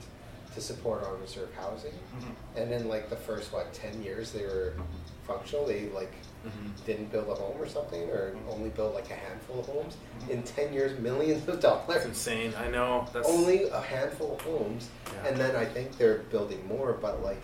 to 0.53 0.61
support 0.61 1.03
on 1.03 1.19
reserve 1.21 1.53
housing, 1.55 1.91
mm-hmm. 1.91 2.57
and 2.57 2.71
then 2.71 2.87
like 2.87 3.09
the 3.09 3.15
first 3.15 3.53
what 3.53 3.73
ten 3.73 4.01
years 4.03 4.31
they 4.31 4.43
were 4.43 4.73
mm-hmm. 4.75 4.83
functional, 5.25 5.65
they 5.65 5.89
like 5.89 6.11
mm-hmm. 6.45 6.67
didn't 6.85 7.11
build 7.11 7.29
a 7.29 7.35
home 7.35 7.55
or 7.59 7.67
something, 7.67 8.09
or 8.09 8.35
only 8.49 8.69
built 8.69 8.93
like 8.93 9.09
a 9.09 9.15
handful 9.15 9.59
of 9.59 9.65
homes. 9.65 9.97
In 10.29 10.43
ten 10.43 10.73
years, 10.73 10.99
millions 10.99 11.47
of 11.47 11.59
dollars. 11.61 11.83
that's 11.87 12.05
insane. 12.05 12.53
I 12.57 12.69
know. 12.69 13.07
That's 13.13 13.27
Only 13.27 13.63
a 13.69 13.81
handful 13.81 14.33
of 14.35 14.41
homes, 14.41 14.89
Yeah. 15.07 15.29
and 15.29 15.37
then 15.37 15.55
I 15.55 15.65
think 15.65 15.97
they're 15.97 16.19
building 16.31 16.67
more, 16.67 16.93
but 16.93 17.23
like 17.23 17.41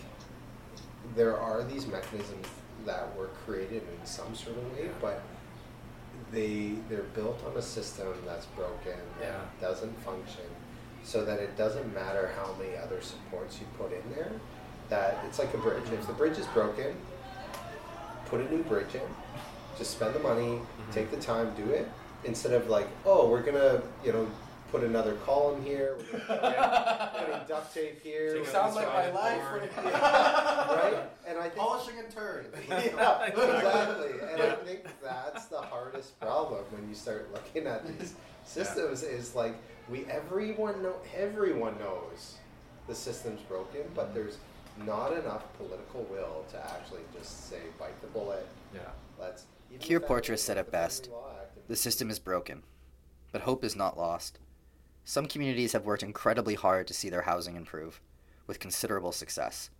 there 1.14 1.38
are 1.38 1.62
these 1.64 1.86
mechanisms 1.86 2.46
that 2.86 3.14
were 3.16 3.28
created 3.44 3.82
in 3.82 4.06
some 4.06 4.34
sort 4.34 4.56
of 4.56 4.72
way, 4.76 4.90
but 5.00 5.22
they 6.30 6.74
they're 6.88 7.02
built 7.14 7.42
on 7.46 7.56
a 7.56 7.62
system 7.62 8.08
that's 8.26 8.46
broken 8.46 8.98
Yeah. 9.20 9.40
doesn't 9.60 9.96
function, 10.04 10.44
so 11.04 11.24
that 11.24 11.40
it 11.40 11.56
doesn't 11.56 11.92
matter 11.94 12.30
how 12.36 12.54
many 12.58 12.76
other 12.76 13.00
supports 13.00 13.58
you 13.60 13.66
put 13.78 13.92
in 13.92 14.02
there. 14.14 14.32
That 14.88 15.18
it's 15.26 15.38
like 15.38 15.52
a 15.54 15.58
bridge. 15.58 15.84
If 15.92 16.06
the 16.06 16.12
bridge 16.12 16.38
is 16.38 16.46
broken, 16.48 16.94
put 18.26 18.40
a 18.40 18.54
new 18.54 18.62
bridge 18.62 18.94
in. 18.94 19.00
Just 19.76 19.92
spend 19.92 20.14
the 20.14 20.20
money, 20.20 20.56
mm-hmm. 20.56 20.92
take 20.92 21.10
the 21.10 21.16
time, 21.18 21.52
do 21.56 21.70
it. 21.70 21.88
Instead 22.24 22.52
of 22.52 22.68
like, 22.68 22.88
oh, 23.04 23.28
we're 23.28 23.42
gonna, 23.42 23.80
you 24.04 24.12
know, 24.12 24.26
put 24.70 24.82
another 24.82 25.14
column 25.24 25.62
here, 25.64 25.96
we're 26.12 26.18
gonna 26.18 27.12
put 27.14 27.26
putting 27.26 27.40
duct 27.48 27.74
tape 27.74 28.02
here. 28.02 28.34
Take 28.34 28.44
we're 28.44 28.50
Sounds 28.50 28.74
like 28.74 28.88
my 28.88 29.10
life. 29.10 29.42
board. 29.48 29.70
right? 29.84 31.10
And 31.26 31.38
I 31.38 31.42
think 31.42 31.56
Polishing 31.56 31.98
and 31.98 32.10
turn. 32.10 32.46
yeah, 32.68 33.24
exactly. 33.24 34.10
And 34.32 34.42
I 34.42 34.50
think 34.56 34.80
that's 35.02 35.46
the 35.46 35.60
hardest 35.60 36.18
problem 36.20 36.64
when 36.70 36.88
you 36.88 36.94
start 36.94 37.32
looking 37.32 37.66
at 37.66 37.86
these 37.86 38.14
systems 38.48 39.02
is 39.02 39.34
like 39.34 39.54
we 39.88 40.04
everyone 40.06 40.82
know 40.82 40.94
everyone 41.16 41.78
knows 41.78 42.36
the 42.86 42.94
system's 42.94 43.40
broken, 43.42 43.82
but 43.94 44.06
mm-hmm. 44.06 44.14
there's 44.14 44.38
not 44.84 45.12
enough 45.12 45.44
political 45.56 46.04
will 46.04 46.44
to 46.50 46.58
actually 46.74 47.02
just 47.16 47.48
say 47.48 47.60
bite 47.78 48.00
the 48.00 48.06
bullet. 48.08 48.46
yeah 48.74 48.80
Let's. 49.18 49.44
even 49.70 49.80
Keir 49.86 49.98
the 49.98 50.06
Portress 50.06 50.42
said 50.42 50.56
Family- 50.56 50.68
it 50.68 50.72
best. 50.72 51.04
Family 51.06 51.20
Law 51.20 51.30
Act 51.40 51.56
and- 51.56 51.64
The 51.68 51.76
system 51.76 52.10
is 52.10 52.18
broken, 52.18 52.62
but 53.32 53.42
hope 53.42 53.64
is 53.64 53.76
not 53.76 53.98
lost. 53.98 54.38
Some 55.04 55.26
communities 55.26 55.72
have 55.72 55.86
worked 55.86 56.02
incredibly 56.02 56.54
hard 56.54 56.86
to 56.86 56.94
see 56.94 57.08
their 57.08 57.22
housing 57.22 57.56
improve, 57.56 58.00
with 58.46 58.60
considerable 58.60 59.12
success. 59.12 59.70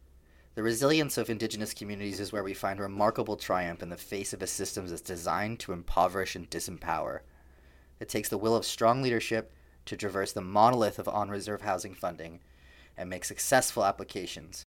The 0.54 0.62
resilience 0.62 1.18
of 1.18 1.30
Indigenous 1.30 1.74
communities 1.74 2.18
is 2.18 2.32
where 2.32 2.42
we 2.42 2.54
find 2.54 2.80
remarkable 2.80 3.36
triumph 3.36 3.82
in 3.82 3.90
the 3.90 3.96
face 3.96 4.32
of 4.32 4.42
a 4.42 4.46
system 4.46 4.86
that's 4.86 5.00
designed 5.00 5.60
to 5.60 5.72
impoverish 5.72 6.34
and 6.34 6.50
disempower. 6.50 7.20
It 8.00 8.08
takes 8.08 8.28
the 8.28 8.38
will 8.38 8.54
of 8.54 8.64
strong 8.64 9.02
leadership 9.02 9.52
to 9.86 9.96
traverse 9.96 10.32
the 10.32 10.40
monolith 10.40 10.98
of 10.98 11.08
on 11.08 11.30
reserve 11.30 11.62
housing 11.62 11.94
funding 11.94 12.40
and 12.96 13.10
make 13.10 13.24
successful 13.24 13.84
applications. 13.84 14.64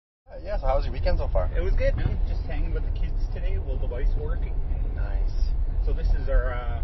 Yeah, 0.42 0.56
so 0.58 0.66
how 0.66 0.76
was 0.76 0.84
your 0.84 0.92
weekend 0.92 1.18
so 1.18 1.28
far? 1.28 1.50
It 1.56 1.62
was 1.62 1.74
good, 1.74 1.96
man. 1.96 2.18
Just 2.28 2.42
hanging 2.42 2.72
with 2.72 2.84
the 2.84 3.00
kids 3.00 3.28
today 3.32 3.56
while 3.58 3.76
the 3.78 3.86
wife's 3.86 4.14
working. 4.16 4.54
Nice. 4.94 5.50
So 5.84 5.92
this 5.92 6.08
is 6.14 6.28
our 6.28 6.54
uh, 6.54 6.82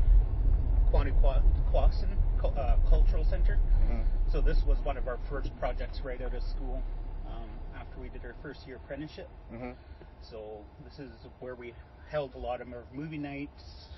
Quaniquasin 0.90 2.16
uh, 2.44 2.76
Cultural 2.88 3.24
Center. 3.24 3.58
Mhm. 3.88 4.04
So 4.30 4.40
this 4.40 4.64
was 4.64 4.78
one 4.80 4.96
of 4.96 5.08
our 5.08 5.18
first 5.28 5.56
projects 5.58 6.00
right 6.00 6.20
out 6.22 6.34
of 6.34 6.42
school 6.42 6.82
um, 7.26 7.48
after 7.76 8.00
we 8.00 8.08
did 8.08 8.24
our 8.24 8.34
first 8.42 8.66
year 8.66 8.76
apprenticeship. 8.76 9.28
Mhm. 9.52 9.74
So 10.22 10.64
this 10.84 10.98
is 10.98 11.10
where 11.40 11.54
we 11.54 11.74
held 12.08 12.34
a 12.34 12.38
lot 12.38 12.60
of 12.60 12.72
our 12.72 12.84
movie 12.92 13.18
nights. 13.18 13.88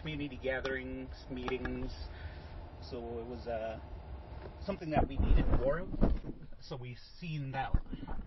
Community 0.00 0.38
gatherings, 0.42 1.08
meetings. 1.30 1.90
So 2.90 2.98
it 2.98 3.26
was 3.30 3.46
uh, 3.46 3.78
something 4.66 4.90
that 4.90 5.08
we 5.08 5.16
needed 5.18 5.44
more 5.60 5.78
of. 5.78 5.88
So 6.60 6.76
we've 6.80 6.98
seen 7.20 7.52
that 7.52 7.72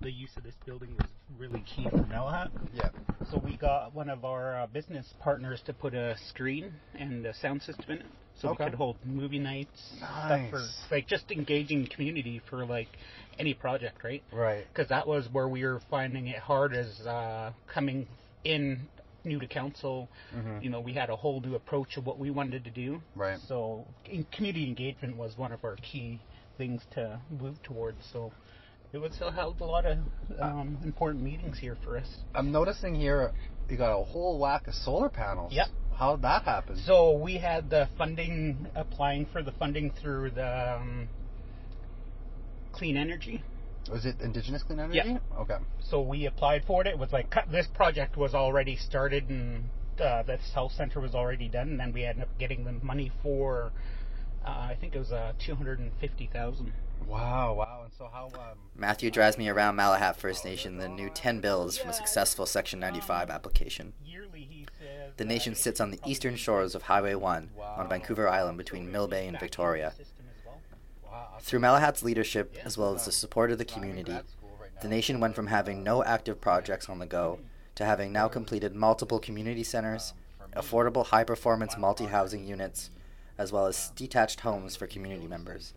the 0.02 0.12
use 0.12 0.30
of 0.38 0.44
this 0.44 0.54
building 0.66 0.90
was 0.98 1.08
really 1.40 1.64
key 1.76 1.88
for 1.90 2.04
Malahat. 2.04 2.50
Yeah. 2.74 2.90
So 3.32 3.42
we 3.44 3.58
got 3.58 3.94
one 3.94 4.10
of 4.10 4.26
our 4.26 4.62
uh, 4.62 4.68
business 4.68 5.06
partners 5.20 5.62
to 5.66 5.74
put 5.74 5.94
a 5.94 6.16
screen 6.30 6.72
and 6.98 7.26
a 7.26 7.34
sound 7.34 7.62
system 7.64 7.86
in 7.92 7.98
it, 8.00 8.06
so 8.40 8.50
Okay. 8.50 8.66
we 8.66 8.70
could 8.70 8.78
hold 8.78 8.98
movie 9.06 9.40
nights, 9.40 9.94
stuff 9.98 10.40
for 10.50 10.60
Nice. 10.60 10.78
like 10.92 11.08
just 11.08 11.32
engaging 11.32 11.88
community 11.94 12.42
for 12.50 12.66
like 12.66 12.88
any 13.40 13.54
project, 13.54 14.04
right? 14.04 14.24
Right. 14.32 14.66
Because 14.72 14.88
that 14.90 15.08
was 15.08 15.28
where 15.32 15.48
we 15.48 15.64
were 15.64 15.82
finding 15.90 16.28
it 16.28 16.40
hard 16.40 16.74
as 16.74 17.00
uh, 17.08 17.52
coming 17.74 18.08
in 18.44 18.88
new 19.28 19.40
to 19.40 19.48
council. 19.48 20.10
Mhm. 20.36 20.64
You 20.64 20.70
know, 20.70 20.80
we 20.80 20.94
had 20.94 21.10
a 21.10 21.16
whole 21.16 21.42
new 21.42 21.56
approach 21.56 21.98
of 21.98 22.06
what 22.06 22.18
we 22.18 22.30
wanted 22.32 22.64
to 22.64 22.72
do. 22.72 23.02
Right. 23.16 23.40
So 23.48 23.86
in 24.06 24.26
community 24.26 24.68
engagement 24.68 25.18
was 25.18 25.38
one 25.38 25.52
of 25.52 25.64
our 25.64 25.76
key 25.78 26.20
things 26.58 26.86
to 26.92 27.20
move 27.30 27.62
towards. 27.64 28.04
So 28.12 28.32
it 28.94 28.98
was 28.98 29.22
uh, 29.22 29.32
held 29.32 29.60
a 29.62 29.66
lot 29.66 29.86
of 29.86 29.98
um, 30.40 30.78
important 30.84 31.24
meetings 31.24 31.60
here 31.60 31.78
for 31.84 31.98
us. 31.98 32.08
I'm 32.34 32.52
noticing 32.52 32.96
here 32.96 33.32
you 33.70 33.78
got 33.78 34.00
a 34.00 34.04
whole 34.04 34.40
whack 34.40 34.68
of 34.68 34.74
solar 34.74 35.10
panels. 35.10 35.52
Yep. 35.54 35.68
How 35.94 36.16
did 36.16 36.24
that 36.24 36.44
happen? 36.44 36.78
So 36.86 37.18
we 37.18 37.38
had 37.38 37.70
the 37.70 37.90
funding, 37.98 38.68
applying 38.76 39.26
for 39.26 39.42
the 39.42 39.52
funding 39.54 39.92
through 39.92 40.32
the 40.32 40.76
um, 40.76 41.10
clean 42.72 42.96
energy. 42.98 43.44
Was 43.90 44.06
it 44.06 44.20
Indigenous 44.22 44.64
Clean 44.64 44.80
Energy? 44.80 45.02
Yeah. 45.04 45.18
Okay. 45.40 45.58
So 45.80 46.02
we 46.02 46.26
applied 46.26 46.66
for 46.66 46.82
it. 46.82 46.88
It 46.88 47.00
was 47.00 47.12
like 47.12 47.34
this 47.50 47.68
project 47.68 48.18
was 48.18 48.34
already 48.34 48.76
started 48.76 49.30
and 49.30 49.70
uh, 50.00 50.24
the 50.24 50.38
health 50.54 50.74
center 50.74 51.00
was 51.00 51.16
already 51.16 51.48
done, 51.48 51.70
and 51.70 51.80
then 51.80 51.92
we 51.94 52.04
ended 52.04 52.24
up 52.24 52.38
getting 52.38 52.66
the 52.66 52.74
money 52.74 53.12
for. 53.24 53.72
Uh, 54.46 54.50
I 54.50 54.78
think 54.80 54.96
it 54.96 55.00
was 55.00 55.12
uh, 55.12 55.34
two 55.40 55.56
hundred 55.56 55.80
and 55.80 55.92
fifty 56.00 56.30
thousand. 56.32 56.74
Wow, 57.06 57.54
wow. 57.54 57.82
And 57.84 57.94
so 57.98 58.10
how? 58.12 58.26
Um, 58.36 58.58
Matthew 58.76 59.10
drives 59.12 59.38
me 59.38 59.48
around 59.50 59.78
Malahat 59.78 60.18
First 60.18 60.44
Nation, 60.44 60.78
the 60.78 60.90
new 60.90 61.10
10 61.10 61.40
bills 61.40 61.78
from 61.78 61.92
a 61.92 61.94
successful 61.94 62.46
Section 62.46 62.80
95 62.80 63.30
application. 63.30 63.94
The 65.16 65.26
nation 65.26 65.56
sits 65.56 65.80
on 65.80 65.92
the 65.92 66.00
eastern 66.06 66.36
shores 66.36 66.76
of 66.76 66.84
Highway 66.84 67.16
1 67.16 67.50
on 67.78 67.90
Vancouver 67.90 68.28
Island 68.28 68.58
between 68.58 68.92
Mill 68.92 69.08
Bay 69.08 69.28
and 69.28 69.40
Victoria. 69.40 69.94
Through 71.42 71.60
Malahat's 71.60 72.04
leadership, 72.04 72.56
as 72.64 72.78
well 72.78 72.94
as 72.94 73.06
the 73.06 73.12
support 73.12 73.52
of 73.52 73.58
the 73.58 73.66
community, 73.66 74.18
the 74.82 74.88
nation 74.88 75.20
went 75.20 75.36
from 75.36 75.48
having 75.48 75.84
no 75.84 76.04
active 76.04 76.42
projects 76.42 76.90
on 76.90 77.00
the 77.00 77.06
go 77.06 77.40
to 77.76 77.86
having 77.86 78.12
now 78.12 78.28
completed 78.28 78.76
multiple 78.76 79.20
community 79.20 79.64
centers, 79.64 80.14
affordable 80.56 81.06
high 81.06 81.24
performance 81.24 81.78
multi 81.78 82.06
housing 82.06 82.46
units, 82.46 82.90
as 83.38 83.52
well 83.52 83.68
as 83.68 83.92
detached 83.96 84.42
homes 84.42 84.76
for 84.76 84.88
community 84.88 85.28
members. 85.28 85.74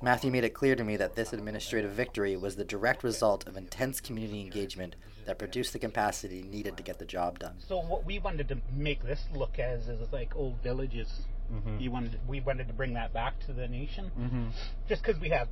Matthew 0.00 0.30
made 0.30 0.44
it 0.44 0.54
clear 0.54 0.76
to 0.76 0.84
me 0.84 0.96
that 0.96 1.16
this 1.16 1.32
administrative 1.32 1.90
victory 1.90 2.36
was 2.36 2.54
the 2.54 2.64
direct 2.64 3.02
result 3.02 3.46
of 3.48 3.56
intense 3.56 4.00
community 4.00 4.40
engagement 4.40 4.94
that 5.26 5.38
produced 5.38 5.72
the 5.72 5.78
capacity 5.78 6.42
needed 6.42 6.76
to 6.76 6.84
get 6.84 6.98
the 6.98 7.04
job 7.04 7.40
done. 7.40 7.56
So 7.58 7.80
what 7.80 8.06
we 8.06 8.20
wanted 8.20 8.48
to 8.48 8.58
make 8.72 9.02
this 9.02 9.24
look 9.34 9.58
as 9.58 9.88
is 9.88 10.12
like 10.12 10.36
old 10.36 10.62
villages. 10.62 11.22
Mhm. 11.52 11.80
You 11.80 11.90
wanted 11.90 12.20
we 12.28 12.40
wanted 12.40 12.68
to 12.68 12.74
bring 12.74 12.94
that 12.94 13.12
back 13.12 13.38
to 13.46 13.52
the 13.52 13.66
nation, 13.68 14.10
Mhm. 14.18 14.52
just 14.88 15.02
because 15.02 15.20
we 15.20 15.30
have, 15.30 15.48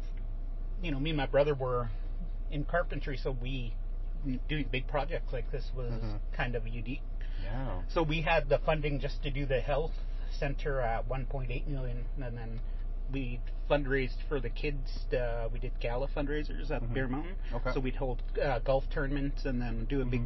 you 0.82 0.90
know, 0.90 1.00
me 1.00 1.10
and 1.10 1.16
my 1.16 1.26
brother 1.26 1.54
were 1.54 1.88
in 2.50 2.64
carpentry, 2.64 3.16
so 3.16 3.30
we 3.32 3.74
doing 4.48 4.66
big 4.70 4.86
projects 4.88 5.32
like 5.32 5.50
this 5.52 5.70
was 5.76 5.92
Mhm. 5.92 6.18
kind 6.32 6.54
of 6.56 6.66
unique. 6.66 7.02
Yeah. 7.42 7.82
So 7.88 8.02
we 8.02 8.22
had 8.22 8.48
the 8.48 8.58
funding 8.58 8.98
just 8.98 9.22
to 9.22 9.30
do 9.30 9.46
the 9.46 9.60
health 9.60 9.92
center 10.32 10.80
at 10.80 11.06
1.8 11.08 11.66
million, 11.68 12.04
and 12.20 12.36
then 12.36 12.60
we 13.12 13.40
fundraised 13.70 14.20
for 14.28 14.40
the 14.40 14.50
kids. 14.50 15.06
Uh, 15.12 15.48
we 15.52 15.58
did 15.60 15.78
gala 15.80 16.08
fundraisers 16.08 16.70
at 16.70 16.82
Mhm. 16.82 16.92
Bear 16.94 17.08
Mountain. 17.08 17.36
Okay. 17.52 17.72
So 17.72 17.80
we'd 17.80 17.96
hold 17.96 18.20
uh, 18.42 18.58
golf 18.60 18.88
tournaments 18.90 19.44
and 19.46 19.62
then 19.62 19.84
do 19.86 20.02
a 20.02 20.04
big 20.04 20.22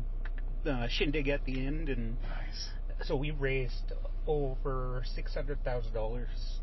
uh, 0.67 0.87
shindig 0.89 1.29
at 1.29 1.43
the 1.47 1.65
end, 1.67 1.89
and 1.89 2.17
Nice. 2.23 2.71
So 3.05 3.17
we 3.17 3.31
raised 3.31 3.93
over 4.27 5.03
six 5.15 5.35
hundred 5.35 5.63
thousand 5.65 5.93
dollars 5.93 6.61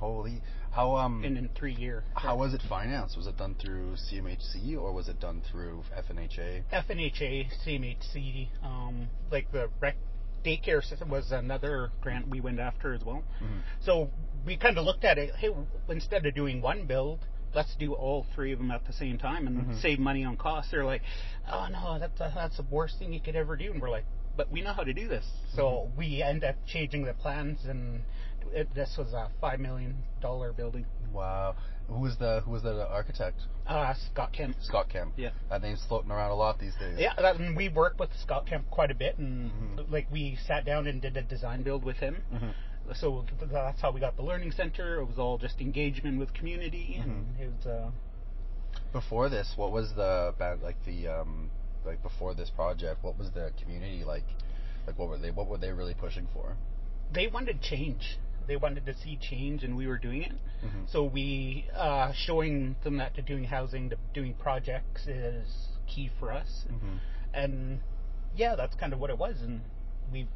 Holy. 0.00 0.40
How 0.70 0.96
um. 0.96 1.22
in 1.24 1.36
a 1.36 1.58
three 1.58 1.74
year. 1.74 2.04
How 2.14 2.36
was 2.38 2.54
it 2.54 2.62
financed? 2.68 3.18
Was 3.18 3.26
it 3.26 3.36
done 3.36 3.54
through 3.60 3.96
CMHC 3.96 4.74
or 4.80 4.92
was 4.92 5.08
it 5.08 5.20
done 5.20 5.42
through 5.50 5.82
FNHA? 5.94 6.62
FNHA, 6.72 7.48
CMHC, 7.66 8.48
um, 8.64 9.08
like 9.30 9.52
the 9.52 9.68
rec 9.78 9.96
daycare 10.42 10.82
system 10.82 11.10
was 11.10 11.32
another 11.32 11.90
grant 12.00 12.28
we 12.28 12.40
went 12.40 12.58
after 12.60 12.94
as 12.94 13.04
well. 13.04 13.22
Mhm. 13.42 13.60
So 13.80 14.10
we 14.46 14.56
kind 14.56 14.78
of 14.78 14.86
looked 14.86 15.04
at 15.04 15.18
it. 15.18 15.34
Hey, 15.34 15.50
instead 15.90 16.24
of 16.24 16.34
doing 16.34 16.62
one 16.62 16.86
build, 16.86 17.18
let's 17.54 17.74
do 17.76 17.92
all 17.92 18.24
three 18.34 18.52
of 18.52 18.58
them 18.58 18.70
at 18.70 18.86
the 18.86 18.92
same 18.94 19.18
time 19.18 19.46
and 19.46 19.66
Mhm. 19.66 19.82
save 19.82 19.98
money 19.98 20.24
on 20.24 20.38
costs. 20.38 20.70
They're 20.70 20.84
like, 20.84 21.02
oh 21.46 21.66
no, 21.70 21.98
that's 21.98 22.18
that's 22.18 22.56
the 22.56 22.62
worst 22.70 22.98
thing 22.98 23.12
you 23.12 23.20
could 23.20 23.36
ever 23.36 23.54
do. 23.54 23.70
And 23.72 23.82
we're 23.82 23.90
like, 23.90 24.06
but 24.40 24.50
we 24.50 24.62
know 24.62 24.72
how 24.72 24.82
to 24.82 24.94
do 24.94 25.06
this. 25.06 25.26
So 25.54 25.90
we 25.98 26.22
end 26.22 26.44
up 26.44 26.54
changing 26.66 27.04
the 27.04 27.12
plans, 27.12 27.58
and 27.68 28.00
it, 28.54 28.74
this 28.74 28.94
was 28.96 29.12
a 29.12 29.28
five 29.38 29.60
million 29.60 29.96
dollar 30.22 30.54
building. 30.54 30.86
Wow. 31.12 31.56
Who 31.88 32.00
was 32.00 32.16
the 32.18 32.40
Who 32.46 32.52
was 32.52 32.62
the 32.62 32.88
architect? 32.88 33.36
Uh, 33.66 33.92
Scott 34.10 34.32
Kemp. 34.32 34.56
Scott 34.62 34.88
Kemp. 34.88 35.12
Yeah. 35.18 35.30
That 35.50 35.60
name's 35.60 35.84
floating 35.88 36.10
around 36.10 36.30
a 36.30 36.34
lot 36.36 36.58
these 36.58 36.74
days. 36.76 36.96
Yeah, 36.98 37.12
that, 37.18 37.36
and 37.38 37.54
we 37.54 37.68
worked 37.68 38.00
with 38.00 38.08
Scott 38.22 38.46
Kemp 38.46 38.70
quite 38.70 38.90
a 38.90 38.94
bit, 38.94 39.18
and 39.18 39.50
Mm-hmm. 39.50 39.92
like 39.92 40.06
we 40.10 40.38
sat 40.46 40.64
down 40.64 40.86
and 40.86 41.02
did 41.02 41.18
a 41.18 41.22
design 41.22 41.62
build 41.62 41.84
with 41.84 41.96
him. 41.96 42.16
Mhm. 42.32 42.54
So 42.94 43.26
that's 43.52 43.82
how 43.82 43.90
we 43.90 44.00
got 44.00 44.16
the 44.16 44.22
learning 44.22 44.52
center. 44.52 45.00
It 45.00 45.04
was 45.04 45.18
all 45.18 45.36
just 45.36 45.60
engagement 45.60 46.18
with 46.18 46.32
community, 46.32 46.98
and 47.02 47.26
Mhm. 47.36 47.40
it 47.42 47.52
was. 47.58 47.66
Uh, 47.66 47.90
Before 48.92 49.28
this, 49.28 49.52
what 49.56 49.70
was 49.70 49.92
the 49.94 50.34
ba- 50.38 50.58
like 50.62 50.82
the 50.86 51.08
um 51.08 51.50
like 51.84 52.02
before 52.02 52.34
this 52.34 52.50
project? 52.50 53.02
What 53.02 53.18
was 53.18 53.30
the 53.32 53.50
community 53.62 54.04
like? 54.04 54.24
Like 54.86 54.98
what 54.98 55.08
were 55.08 55.18
they? 55.18 55.30
What 55.30 55.46
were 55.48 55.58
they 55.58 55.72
really 55.72 55.94
pushing 55.94 56.26
for? 56.32 56.56
they 57.12 57.26
wanted 57.26 57.60
change. 57.60 58.18
They 58.46 58.54
wanted 58.56 58.86
to 58.86 58.94
see 58.96 59.18
change, 59.20 59.64
and 59.64 59.76
we 59.76 59.86
were 59.88 59.98
doing 59.98 60.22
it. 60.22 60.32
Mhm. 60.64 60.88
So 60.90 61.02
we 61.04 61.66
uh, 61.76 62.12
showing 62.12 62.76
them 62.84 62.98
that 62.98 63.14
to 63.16 63.22
doing 63.22 63.44
housing, 63.44 63.90
to 63.90 63.96
doing 64.14 64.34
projects 64.34 65.06
is 65.08 65.46
key 65.88 66.08
for 66.20 66.30
us. 66.32 66.66
Mhm. 66.70 66.98
And 67.34 67.80
yeah, 68.36 68.54
that's 68.54 68.76
kind 68.76 68.92
of 68.92 69.00
what 69.00 69.10
it 69.10 69.18
was, 69.18 69.40
and 69.42 69.60
we've 70.12 70.28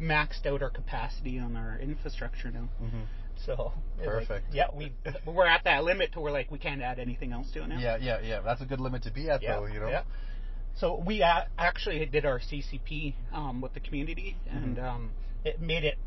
maxed 0.00 0.46
out 0.46 0.62
our 0.62 0.70
capacity 0.70 1.38
on 1.38 1.56
our 1.56 1.78
infrastructure 1.78 2.50
now. 2.50 2.68
Mhm. 2.82 3.06
So 3.46 3.72
it, 3.98 4.06
like, 4.06 4.06
Perfect. 4.28 4.54
yeah, 4.54 4.68
we 4.74 4.92
we're 5.26 5.46
at 5.46 5.64
that 5.64 5.84
limit 5.84 6.12
to 6.12 6.20
where 6.20 6.32
like 6.32 6.50
we 6.50 6.58
can't 6.58 6.82
add 6.82 6.98
anything 6.98 7.32
else 7.32 7.50
to 7.52 7.62
it 7.62 7.68
now. 7.68 7.78
Yeah, 7.78 7.96
yeah, 7.96 8.20
yeah. 8.22 8.40
That's 8.40 8.60
a 8.60 8.66
good 8.66 8.80
limit 8.80 9.02
to 9.04 9.10
be 9.10 9.28
at, 9.30 9.42
Yeah, 9.42 9.56
though. 9.56 9.66
You 9.66 9.80
know. 9.80 9.88
yeah. 9.88 10.02
So 10.74 10.96
we 11.06 11.22
a- 11.22 11.48
actually 11.58 12.04
did 12.06 12.24
our 12.24 12.38
CCP 12.40 13.14
um, 13.32 13.60
with 13.60 13.74
the 13.74 13.80
community, 13.80 14.36
and 14.50 14.76
Mhm. 14.76 14.84
um, 14.84 15.10
it 15.44 15.60
made 15.60 15.84
it 15.84 15.98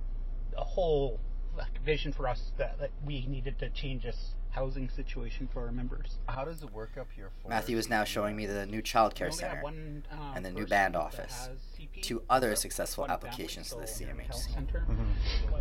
a 0.58 0.63
whole 0.63 1.19
like, 1.58 1.82
vision 1.84 2.12
for 2.12 2.28
us 2.28 2.51
that, 2.58 2.78
that 2.80 2.91
we 3.06 3.25
needed 3.28 3.58
to 3.60 3.69
change 3.69 4.04
this 4.04 4.36
housing 4.51 4.89
situation 4.89 5.47
for 5.54 5.65
our 5.65 5.71
members. 5.71 6.17
How 6.28 6.43
does 6.45 6.62
it 6.63 6.71
work 6.73 6.97
up 6.97 7.08
here 7.15 7.30
for? 7.41 7.49
Matthew 7.49 7.78
is 7.78 7.89
now 7.89 8.04
showing 8.04 8.36
me 8.36 8.45
the 8.45 8.65
new 8.65 8.78
We 8.78 8.82
childcare 8.84 9.25
only 9.25 9.38
center 9.38 9.62
one, 9.62 10.04
uh, 10.12 10.34
and 10.36 10.43
the 10.45 10.51
new 10.51 10.65
band 10.65 10.95
office, 10.97 11.47
has 11.47 11.58
CP, 11.78 12.01
two 12.01 12.23
other 12.30 12.56
so 12.56 12.62
successful 12.62 13.08
applications 13.10 13.69
to 13.69 13.75
the 13.78 13.88
CMHC. 13.88 14.51
center. 14.54 14.86
Mhm. 14.89 15.13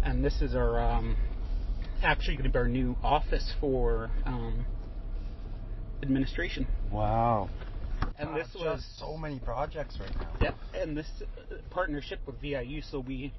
And 0.02 0.24
this 0.24 0.40
is 0.42 0.54
our 0.56 0.80
um, 0.80 1.16
actually 2.02 2.34
going 2.36 2.44
to 2.44 2.50
be 2.50 2.58
our 2.58 2.68
new 2.68 2.96
office 3.02 3.52
for 3.60 4.10
um, 4.24 4.64
administration. 6.02 6.66
Wow. 6.90 7.50
And 8.18 8.36
this 8.36 8.46
just 8.52 8.64
was 8.64 8.84
so 8.98 9.16
many 9.16 9.40
projects 9.40 9.98
right 10.00 10.14
now. 10.20 10.32
Yeah, 10.40 10.52
and 10.80 10.96
this 10.96 11.06
uh, 11.20 11.56
partnership 11.70 12.20
with 12.26 12.40
VIU, 12.40 12.80
so 12.82 13.00
we 13.00 13.32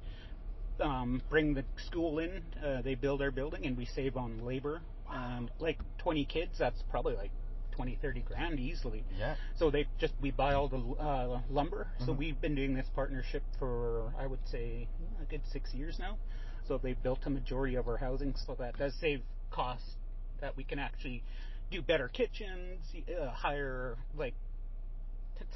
um, 0.80 1.22
bring 1.30 1.54
the 1.54 1.64
school 1.86 2.18
in, 2.18 2.42
uh, 2.64 2.82
they 2.82 2.94
build 2.94 3.22
our 3.22 3.30
building, 3.30 3.66
and 3.66 3.76
we 3.76 3.86
save 3.86 4.16
on 4.16 4.44
labor. 4.44 4.80
And 5.10 5.50
like 5.60 5.78
20 5.98 6.24
kids, 6.26 6.52
that's 6.58 6.82
probably 6.90 7.14
like 7.14 7.30
20, 7.72 7.98
30 8.02 8.20
grand 8.22 8.58
easily. 8.60 9.04
Yeah. 9.18 9.34
So 9.58 9.70
they 9.70 9.86
just 9.98 10.14
we 10.20 10.30
buy 10.30 10.54
all 10.54 10.68
the 10.68 10.78
uh, 11.02 11.40
lumber. 11.50 11.86
So 12.04 12.12
Mhm. 12.12 12.18
we've 12.18 12.40
been 12.40 12.54
doing 12.54 12.74
this 12.74 12.86
partnership 12.94 13.42
for 13.58 14.12
I 14.18 14.26
would 14.26 14.46
say 14.48 14.88
a 15.22 15.24
good 15.24 15.42
six 15.52 15.72
years 15.74 15.98
now. 15.98 16.18
So 16.66 16.78
they've 16.78 17.00
built 17.02 17.20
a 17.26 17.30
majority 17.30 17.76
of 17.76 17.86
our 17.88 17.96
housing, 17.96 18.34
so 18.34 18.54
that 18.56 18.76
does 18.78 18.94
save 19.00 19.22
costs. 19.50 19.94
That 20.40 20.56
we 20.56 20.64
can 20.64 20.78
actually 20.78 21.22
do 21.70 21.80
better 21.82 22.08
kitchens, 22.08 22.80
uh, 23.08 23.30
higher 23.30 23.96
like 24.16 24.34
t- 24.34 24.45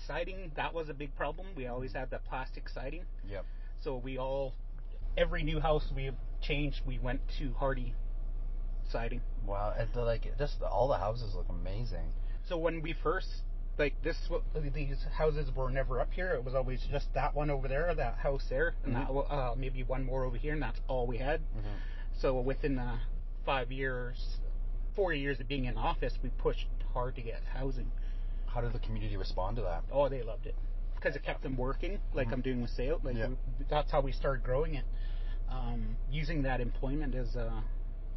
siding. 0.06 0.52
That 0.56 0.74
was 0.74 0.88
a 0.88 0.94
big 0.94 1.14
problem. 1.16 1.48
We 1.56 1.66
always 1.66 1.92
had 1.92 2.10
the 2.10 2.18
plastic 2.18 2.68
siding. 2.68 3.02
Yep. 3.28 3.44
So 3.82 3.96
we 3.96 4.18
all 4.18 4.54
every 5.16 5.42
new 5.42 5.60
house 5.60 5.90
we've 5.94 6.14
changed, 6.40 6.80
we 6.86 6.98
went 6.98 7.20
to 7.38 7.50
Hardie 7.50 7.92
siding. 8.90 9.20
Wow. 9.46 9.74
And 9.76 9.88
the, 9.92 10.02
like 10.02 10.26
just 10.38 10.62
all 10.62 10.88
the 10.88 10.98
houses 10.98 11.34
look 11.34 11.48
amazing. 11.48 12.12
So 12.48 12.56
when 12.56 12.82
we 12.82 12.92
first 13.02 13.28
like 13.78 13.94
this, 14.02 14.16
these 14.74 15.04
houses 15.16 15.50
were 15.54 15.70
never 15.70 16.00
up 16.00 16.12
here. 16.12 16.32
It 16.34 16.44
was 16.44 16.54
always 16.54 16.82
just 16.90 17.12
that 17.14 17.34
one 17.34 17.50
over 17.50 17.66
there, 17.66 17.94
that 17.94 18.16
house 18.16 18.44
there, 18.50 18.74
and 18.84 18.94
that 18.94 19.08
Mhm. 19.08 19.32
uh, 19.32 19.54
maybe 19.56 19.82
one 19.84 20.04
more 20.04 20.24
over 20.24 20.36
here, 20.36 20.52
and 20.52 20.62
that's 20.62 20.80
all 20.86 21.06
we 21.06 21.16
had. 21.18 21.40
Mhm. 21.56 21.76
So 22.18 22.38
within 22.40 22.74
the 22.76 22.98
five 23.46 23.72
years, 23.72 24.38
four 24.94 25.14
years 25.14 25.40
of 25.40 25.48
being 25.48 25.64
in 25.64 25.78
office, 25.78 26.18
we 26.22 26.28
pushed 26.30 26.66
hard 26.92 27.14
to 27.14 27.22
get 27.22 27.42
housing. 27.54 27.90
How 28.52 28.60
did 28.60 28.72
the 28.72 28.78
community 28.80 29.16
respond 29.16 29.56
to 29.56 29.62
that? 29.62 29.84
Oh, 29.92 30.08
they 30.08 30.22
loved 30.22 30.46
it 30.46 30.56
because 30.96 31.16
it 31.16 31.22
kept 31.22 31.42
them 31.42 31.56
working, 31.56 32.00
like 32.12 32.28
Mhm. 32.28 32.32
I'm 32.32 32.40
doing 32.42 32.60
with 32.62 32.70
sale. 32.70 33.00
Like 33.02 33.16
Yeah. 33.16 33.28
we, 33.28 33.36
that's 33.68 33.90
how 33.90 34.00
we 34.00 34.12
started 34.12 34.42
growing 34.44 34.74
it, 34.74 34.84
um, 35.48 35.96
using 36.10 36.42
that 36.42 36.60
employment 36.60 37.14
as 37.14 37.36
uh, 37.36 37.60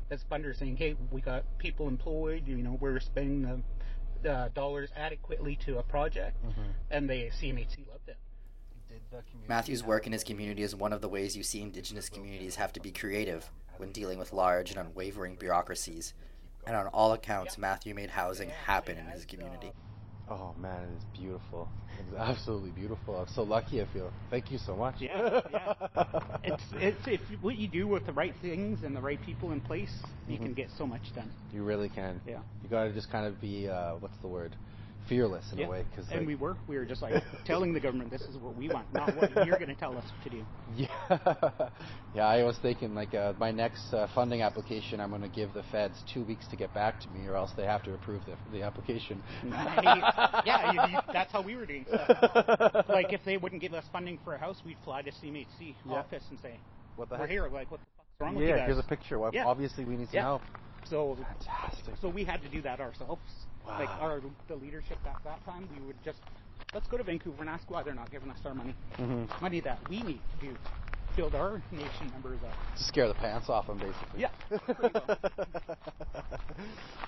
as 0.10 0.24
funders, 0.26 0.58
saying, 0.58 0.78
"Hey, 0.78 0.96
we 1.12 1.22
got 1.22 1.46
people 1.60 1.88
employed. 1.88 2.48
You 2.48 2.58
know, 2.58 2.74
we're 2.80 3.00
spending 3.00 3.64
the 4.22 4.32
uh, 4.32 4.50
dollars 4.50 4.90
adequately 4.96 5.56
to 5.58 5.78
a 5.80 5.84
project," 5.84 6.42
Mhm. 6.44 6.74
and 6.92 7.10
they 7.10 7.30
CMHC 7.30 7.86
loved 7.90 8.10
it. 8.10 8.18
Did 8.90 9.02
the 9.12 9.22
community 9.24 9.48
Matthew's 9.50 9.84
work 9.84 10.06
in 10.06 10.12
his 10.14 10.24
community 10.24 10.62
is 10.64 10.76
one 10.76 10.94
of 10.94 11.02
the 11.02 11.10
ways 11.10 11.36
you 11.38 11.44
see 11.44 11.62
Indigenous 11.62 12.10
communities 12.10 12.56
have 12.56 12.74
to 12.74 12.80
be 12.80 12.92
creative 12.92 13.50
when 13.78 13.92
dealing 13.92 14.20
with 14.20 14.34
large 14.34 14.72
and 14.72 14.80
unwavering 14.80 15.36
bureaucracies. 15.36 16.14
and 16.66 16.78
on 16.78 16.88
all 16.88 17.12
accounts, 17.12 17.58
Matthew 17.58 17.94
made 17.94 18.12
housing 18.12 18.50
happen 18.50 18.98
in 18.98 19.06
his 19.08 19.26
community. 19.26 19.74
Oh 20.34 20.56
man, 20.58 20.90
it 20.92 20.96
is 20.98 21.04
beautiful. 21.14 21.70
It's 22.00 22.16
absolutely 22.18 22.72
beautiful. 22.72 23.16
I'm 23.18 23.28
so 23.36 23.44
lucky. 23.44 23.82
I 23.82 23.86
feel. 23.86 24.12
Thank 24.32 24.50
you 24.50 24.58
so 24.58 24.76
much. 24.76 24.96
Yeah, 25.00 25.42
yeah. 25.52 25.74
it's 26.44 26.64
it's 26.74 27.08
if 27.08 27.22
what 27.42 27.56
you 27.56 27.68
do 27.68 27.88
with 27.88 28.06
the 28.08 28.14
right 28.14 28.34
things 28.42 28.82
and 28.84 28.96
the 28.96 29.02
right 29.02 29.22
people 29.22 29.52
in 29.52 29.62
place, 29.62 29.94
you 30.28 30.40
can 30.40 30.54
Mhm. 30.54 30.56
get 30.56 30.72
so 30.78 30.88
much 30.88 31.14
done. 31.14 31.32
You 31.52 31.64
really 31.64 31.90
can. 31.90 32.22
Yeah. 32.26 32.40
You 32.64 32.70
gotta 32.70 32.94
just 32.94 33.10
kind 33.12 33.28
of 33.28 33.40
be 33.40 33.68
uh, 33.68 33.98
what's 33.98 34.18
the 34.22 34.28
word? 34.28 34.56
Fearless 35.10 35.52
in 35.52 35.58
yeah. 35.60 35.66
a 35.66 35.70
way. 35.70 35.86
Cause 35.96 36.06
and 36.10 36.20
like, 36.22 36.28
we 36.28 36.36
were 36.36 36.56
we 36.68 36.78
were 36.78 36.86
just 36.86 37.02
like 37.02 37.22
telling 37.46 37.74
the 37.74 37.80
government 37.80 38.10
this 38.10 38.22
is 38.22 38.38
what 38.38 38.56
we 38.56 38.70
want, 38.70 38.92
not 38.94 39.16
what 39.16 39.32
you're 39.46 39.58
going 39.58 39.68
to 39.68 39.76
tell 39.76 39.98
us 39.98 40.06
to 40.24 40.30
do. 40.30 40.44
Yeah, 40.76 40.88
yeah. 42.14 42.26
I 42.26 42.44
was 42.44 42.58
thinking 42.62 42.96
like 42.96 43.14
uh, 43.14 43.34
my 43.38 43.52
next 43.52 43.94
uh, 43.94 44.08
funding 44.16 44.42
application, 44.42 45.00
I'm 45.00 45.10
going 45.10 45.22
to 45.22 45.28
give 45.28 45.54
the 45.54 45.64
feds 45.72 46.02
two 46.14 46.24
weeks 46.24 46.48
to 46.50 46.56
get 46.56 46.74
back 46.74 47.00
to 47.02 47.10
me, 47.10 47.28
or 47.28 47.36
else 47.36 47.52
they 47.58 47.66
have 47.66 47.84
to 47.84 47.94
approve 47.94 48.24
the 48.26 48.38
the 48.52 48.64
application. 48.64 49.22
Nice. 49.44 49.84
yeah, 50.46 50.72
you, 50.72 50.94
you, 50.94 51.00
that's 51.12 51.32
how 51.32 51.42
we 51.42 51.56
were 51.56 51.66
doing 51.66 51.86
stuff. 51.88 52.86
like 52.90 53.12
if 53.12 53.24
they 53.26 53.38
wouldn't 53.38 53.62
give 53.62 53.74
us 53.74 53.84
funding 53.92 54.20
for 54.24 54.34
a 54.36 54.40
house, 54.40 54.58
we'd 54.66 54.78
fly 54.84 55.02
to 55.02 55.12
CMHC 55.12 55.76
Yeah. 55.86 55.94
office 55.94 56.24
and 56.30 56.40
say, 56.40 56.60
What 56.96 57.10
the 57.10 57.16
"We're 57.16 57.22
heck? 57.22 57.30
here." 57.30 57.50
Like, 57.50 57.70
what 57.70 57.82
the 57.82 57.86
fuck's 57.98 58.10
wrong 58.20 58.36
with 58.36 58.48
you 58.48 58.56
guys? 58.56 58.66
here's 58.68 58.78
a 58.80 58.84
picture. 58.84 59.20
Well, 59.20 59.32
Yeah. 59.34 59.46
Obviously, 59.46 59.84
we 59.86 59.96
need 59.98 60.08
some 60.10 60.16
Yeah. 60.16 60.22
help. 60.24 60.42
So 60.90 61.18
Fantastic. 61.22 61.96
So 62.02 62.10
we 62.10 62.24
had 62.24 62.42
to 62.42 62.50
do 62.50 62.62
that 62.64 62.80
ourselves. 62.80 63.22
Like 63.68 63.90
our 64.00 64.22
the 64.48 64.56
leadership 64.56 64.98
at 65.06 65.18
that 65.24 65.44
time, 65.46 65.68
we 65.72 65.80
would 65.86 65.96
just 66.04 66.20
let's 66.74 66.88
go 66.88 66.98
to 66.98 67.04
Vancouver 67.04 67.38
and 67.42 67.50
ask 67.50 67.70
why 67.70 67.84
they're 67.84 67.94
not 67.94 68.12
giving 68.12 68.30
us 68.30 68.38
our 68.46 68.54
money. 68.54 68.76
Mhm. 69.00 69.28
Money 69.42 69.62
that 69.62 69.80
we 69.90 70.04
need 70.04 70.22
to 70.42 70.58
build 71.16 71.34
our 71.36 71.62
nation 71.72 72.10
members 72.12 72.40
up. 72.44 72.56
To 72.76 72.84
scare 72.84 73.08
the 73.08 73.14
pants 73.14 73.50
off 73.50 73.68
them, 73.68 73.80
basically. 73.80 74.22
Yeah. 74.22 74.30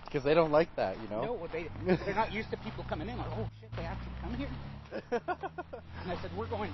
Because 0.06 0.24
they 0.24 0.34
don't 0.34 0.52
like 0.52 0.74
that, 0.78 0.98
you 1.02 1.10
know. 1.10 1.24
No, 1.26 1.34
well, 1.34 1.50
they 1.52 1.68
they're 2.06 2.16
not 2.16 2.32
used 2.32 2.50
to 2.52 2.58
people 2.58 2.86
coming 2.88 3.10
in. 3.10 3.18
Like, 3.18 3.28
oh 3.36 3.50
shit, 3.60 3.70
they 3.76 3.84
actually 3.84 4.14
come 4.22 4.34
here. 4.36 4.48
and 5.12 6.12
I 6.12 6.16
said, 6.22 6.32
we're 6.38 6.48
going, 6.48 6.72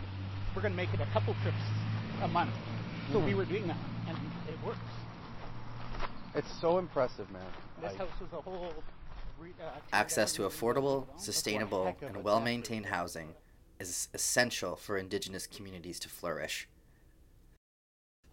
we're 0.56 0.62
going 0.62 0.74
to 0.74 0.78
make 0.78 0.94
it 0.94 1.00
a 1.02 1.12
couple 1.12 1.34
trips 1.42 1.58
a 2.22 2.28
month. 2.28 2.52
So 3.12 3.18
we 3.20 3.32
Mhm. 3.32 3.36
were 3.38 3.46
doing 3.46 3.68
that, 3.68 3.78
and 4.08 4.18
it 4.48 4.64
works. 4.64 4.78
It's 6.36 6.52
so 6.62 6.78
impressive, 6.78 7.32
man. 7.32 7.42
This 7.82 7.94
I- 7.94 7.98
house 7.98 8.20
was 8.20 8.30
a 8.34 8.42
whole. 8.42 8.84
Access 9.94 10.34
to 10.34 10.44
affordable, 10.44 11.08
sustainable, 11.18 11.96
and 12.02 12.24
well 12.24 12.40
maintained 12.40 12.88
housing 12.88 13.36
is 13.80 14.10
essential 14.14 14.76
for 14.76 14.98
Indigenous 14.98 15.48
communities 15.48 16.00
to 16.00 16.10
flourish. 16.10 16.68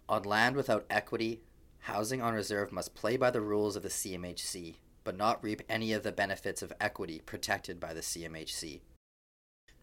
On 0.09 0.23
land 0.23 0.57
without 0.57 0.87
equity, 0.88 1.40
housing 1.81 2.23
on 2.23 2.35
reserve 2.35 2.73
must 2.73 2.94
play 2.94 3.16
by 3.16 3.31
the 3.31 3.40
rules 3.40 3.77
of 3.77 3.83
the 3.83 3.88
CMHC, 3.88 4.77
but 5.05 5.16
not 5.16 5.42
reap 5.42 5.62
any 5.68 5.92
of 5.92 6.03
the 6.03 6.12
benefits 6.12 6.62
of 6.62 6.73
equity 6.81 7.21
protected 7.25 7.81
by 7.81 7.94
the 7.94 8.01
CMHC. 8.01 8.81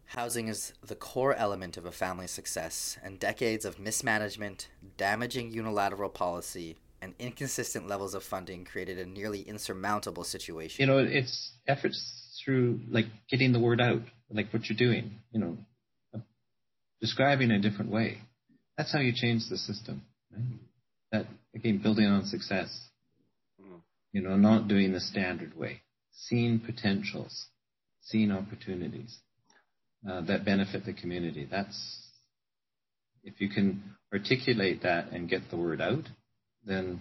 Housing 0.10 0.48
is 0.48 0.74
the 0.84 0.96
core 0.96 1.34
element 1.34 1.78
of 1.78 1.86
a 1.86 1.92
family's 1.92 2.32
success, 2.32 2.98
and 3.04 3.20
decades 3.20 3.66
of 3.66 3.80
mismanagement, 3.80 4.70
damaging 4.98 5.52
unilateral 5.52 6.10
policy, 6.10 6.78
and 7.06 7.14
inconsistent 7.20 7.88
levels 7.88 8.16
of 8.16 8.24
funding 8.24 8.66
created 8.66 8.98
a 8.98 9.06
nearly 9.06 9.42
insurmountable 9.42 10.24
situation. 10.24 10.82
You 10.82 10.88
know, 10.88 10.98
it's 10.98 11.52
efforts 11.68 12.42
through 12.44 12.82
like 12.90 13.06
getting 13.30 13.54
the 13.54 13.60
word 13.60 13.80
out, 13.80 14.02
like 14.30 14.52
what 14.52 14.68
you're 14.68 14.78
doing. 14.78 15.20
You 15.32 15.40
know, 15.40 15.58
uh, 16.14 16.20
describing 17.00 17.52
a 17.52 17.60
different 17.60 17.92
way. 17.92 18.18
That's 18.78 18.92
how 18.92 19.00
you 19.00 19.14
change 19.16 19.44
the 19.50 19.58
system. 19.58 20.02
Right? 20.32 20.60
That 21.12 21.26
again, 21.54 21.78
building 21.82 22.08
on 22.08 22.26
success. 22.26 22.70
You 24.12 24.22
know, 24.22 24.38
not 24.38 24.70
doing 24.70 24.94
the 24.94 25.02
standard 25.02 25.58
way, 25.58 25.82
seeing 26.14 26.60
potentials, 26.60 27.48
seeing 28.02 28.32
opportunities 28.32 29.18
uh, 30.10 30.22
that 30.22 30.46
benefit 30.46 30.86
the 30.86 30.94
community. 30.94 31.46
That's 31.50 31.78
if 33.24 33.42
you 33.42 33.50
can 33.50 33.84
articulate 34.14 34.84
that 34.84 35.12
and 35.12 35.30
get 35.30 35.50
the 35.50 35.58
word 35.58 35.82
out, 35.82 36.06
then 36.66 37.00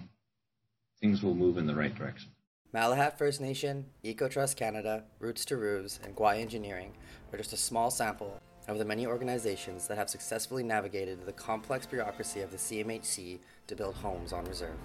things 1.00 1.22
will 1.22 1.34
move 1.34 1.58
in 1.58 1.66
the 1.66 1.74
right 1.74 1.94
direction. 1.94 2.30
Malahat 2.74 3.16
First 3.16 3.40
Nation, 3.40 3.86
EcoTrust 4.04 4.56
Canada, 4.56 5.04
Roots 5.20 5.44
to 5.44 5.56
Roofs, 5.56 6.00
and 6.02 6.16
Gwai 6.16 6.40
Engineering 6.40 6.92
are 7.32 7.38
just 7.38 7.52
a 7.52 7.56
small 7.56 7.90
sample 7.90 8.40
of 8.66 8.78
the 8.78 8.84
many 8.84 9.06
organizations 9.06 9.86
that 9.86 9.98
have 9.98 10.08
successfully 10.10 10.62
navigated 10.62 11.24
the 11.24 11.32
complex 11.32 11.86
bureaucracy 11.86 12.40
of 12.40 12.50
the 12.50 12.56
CMHC 12.56 13.38
to 13.66 13.76
build 13.76 13.94
homes 13.94 14.32
on 14.32 14.44
reserve. 14.46 14.76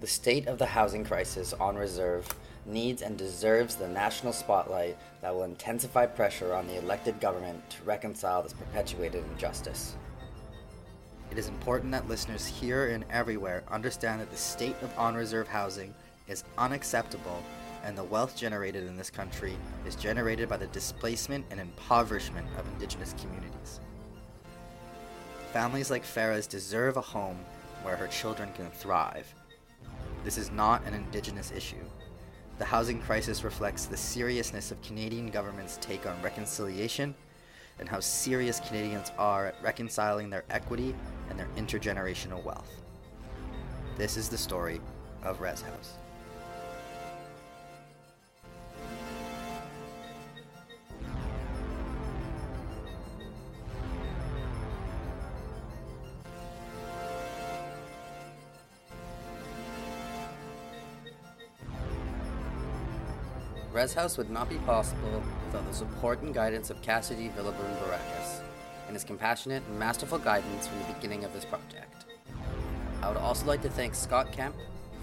The 0.00 0.06
state 0.06 0.46
of 0.46 0.58
the 0.58 0.66
housing 0.66 1.04
crisis 1.04 1.52
on 1.54 1.76
reserve 1.76 2.28
needs 2.64 3.02
and 3.02 3.16
deserves 3.16 3.74
the 3.74 3.88
national 3.88 4.32
spotlight 4.32 4.96
that 5.22 5.34
will 5.34 5.44
intensify 5.44 6.06
pressure 6.06 6.54
on 6.54 6.68
the 6.68 6.78
elected 6.78 7.18
government 7.20 7.68
to 7.70 7.82
reconcile 7.82 8.42
this 8.42 8.52
perpetuated 8.52 9.24
injustice. 9.32 9.96
It 11.30 11.38
is 11.38 11.48
important 11.48 11.92
that 11.92 12.08
listeners 12.08 12.46
here 12.46 12.88
and 12.88 13.04
everywhere 13.10 13.62
understand 13.70 14.20
that 14.20 14.30
the 14.30 14.36
state 14.36 14.76
of 14.82 14.96
on 14.98 15.14
reserve 15.14 15.48
housing 15.48 15.94
is 16.26 16.44
unacceptable 16.56 17.42
and 17.84 17.96
the 17.96 18.04
wealth 18.04 18.36
generated 18.36 18.86
in 18.86 18.96
this 18.96 19.10
country 19.10 19.56
is 19.86 19.94
generated 19.94 20.48
by 20.48 20.56
the 20.56 20.66
displacement 20.68 21.44
and 21.50 21.60
impoverishment 21.60 22.46
of 22.58 22.66
Indigenous 22.74 23.14
communities. 23.20 23.80
Families 25.52 25.90
like 25.90 26.04
Farah's 26.04 26.46
deserve 26.46 26.96
a 26.96 27.02
home 27.02 27.38
where 27.82 27.96
her 27.96 28.08
children 28.08 28.50
can 28.54 28.70
thrive. 28.70 29.32
This 30.24 30.38
is 30.38 30.50
not 30.50 30.84
an 30.86 30.94
Indigenous 30.94 31.52
issue. 31.52 31.76
The 32.58 32.64
housing 32.64 33.00
crisis 33.00 33.44
reflects 33.44 33.86
the 33.86 33.96
seriousness 33.96 34.72
of 34.72 34.82
Canadian 34.82 35.30
government's 35.30 35.78
take 35.80 36.06
on 36.06 36.20
reconciliation 36.22 37.14
and 37.78 37.88
how 37.88 38.00
serious 38.00 38.60
Canadians 38.60 39.12
are 39.18 39.46
at 39.46 39.62
reconciling 39.62 40.30
their 40.30 40.44
equity 40.50 40.94
and 41.30 41.38
their 41.38 41.48
intergenerational 41.56 42.42
wealth. 42.44 42.82
This 43.96 44.16
is 44.16 44.28
the 44.28 44.38
story 44.38 44.80
of 45.22 45.40
Res 45.40 45.62
House. 45.62 45.94
Res 63.78 63.94
House 63.94 64.18
would 64.18 64.28
not 64.28 64.48
be 64.48 64.56
possible 64.66 65.22
without 65.46 65.64
the 65.64 65.72
support 65.72 66.20
and 66.22 66.34
guidance 66.34 66.68
of 66.68 66.82
Cassidy 66.82 67.28
Villaburn 67.28 67.76
Baracus 67.76 68.40
and 68.88 68.96
his 68.96 69.04
compassionate 69.04 69.62
and 69.68 69.78
masterful 69.78 70.18
guidance 70.18 70.66
from 70.66 70.80
the 70.80 70.94
beginning 70.94 71.22
of 71.22 71.32
this 71.32 71.44
project. 71.44 72.06
I 73.00 73.06
would 73.06 73.16
also 73.16 73.46
like 73.46 73.62
to 73.62 73.70
thank 73.70 73.94
Scott 73.94 74.32
Kemp, 74.32 74.56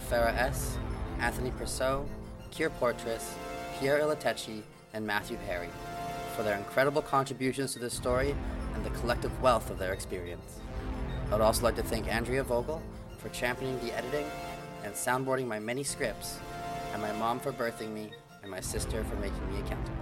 Farah 0.10 0.36
S., 0.36 0.78
Anthony 1.22 1.52
Perceau, 1.52 2.06
Kier 2.52 2.70
Portress, 2.70 3.36
Pierre 3.80 4.00
Ilatechi, 4.00 4.62
and 4.94 5.08
Matthew 5.08 5.38
Perry 5.48 5.70
for 6.36 6.44
their 6.44 6.58
incredible 6.58 7.02
contributions 7.02 7.72
to 7.72 7.80
this 7.80 7.94
story 7.94 8.36
and 8.74 8.86
the 8.86 8.90
collective 8.90 9.42
wealth 9.42 9.70
of 9.70 9.80
their 9.80 9.94
experience. 9.94 10.60
I 11.28 11.32
would 11.32 11.42
also 11.42 11.64
like 11.64 11.78
to 11.78 11.84
thank 11.84 12.14
Andrea 12.14 12.44
Vogel 12.44 12.82
for 13.20 13.30
championing 13.30 13.80
the 13.80 13.98
editing 13.98 14.26
and 14.84 14.94
soundboarding 14.94 15.48
my 15.48 15.60
many 15.60 15.86
scripts, 15.86 16.40
and 16.92 17.02
my 17.02 17.14
mom 17.14 17.40
for 17.40 17.54
birthing 17.54 17.94
me, 17.94 18.12
and 18.46 18.52
my 18.52 18.60
sister 18.60 19.04
for 19.04 19.16
making 19.16 19.52
me 19.52 19.60
accountable. 19.60 19.98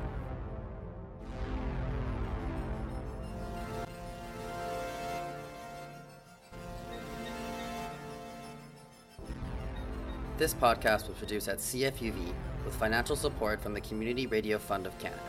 This 10.38 10.54
podcast 10.54 11.08
was 11.08 11.18
produced 11.18 11.48
at 11.48 11.60
CFUV 11.60 12.34
with 12.66 12.76
financial 12.76 13.16
support 13.16 13.62
from 13.62 13.74
the 13.74 13.80
Community 13.80 14.28
Radio 14.28 14.58
Fund 14.58 14.86
of 14.86 14.98
Canada, 15.00 15.22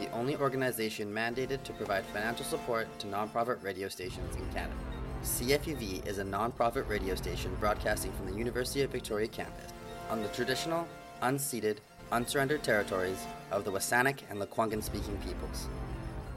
the 0.00 0.10
only 0.12 0.34
organization 0.36 1.12
mandated 1.12 1.62
to 1.64 1.74
provide 1.74 2.06
financial 2.06 2.46
support 2.46 2.86
to 3.00 3.06
nonprofit 3.06 3.62
radio 3.62 3.88
stations 3.88 4.34
in 4.34 4.48
Canada. 4.54 4.74
CFUV 5.22 6.06
is 6.06 6.18
a 6.18 6.24
nonprofit 6.24 6.88
radio 6.88 7.16
station 7.16 7.54
broadcasting 7.60 8.12
from 8.12 8.30
the 8.30 8.38
University 8.38 8.80
of 8.80 8.90
Victoria 8.90 9.28
campus 9.28 9.72
on 10.08 10.22
the 10.22 10.28
traditional, 10.28 10.88
unceded, 11.22 11.78
unsurrendered 12.12 12.62
territories 12.62 13.24
of 13.50 13.64
the 13.64 13.70
WSÁNEĆ 13.70 14.18
and 14.30 14.40
Lekwungen 14.40 14.82
speaking 14.82 15.16
peoples. 15.18 15.68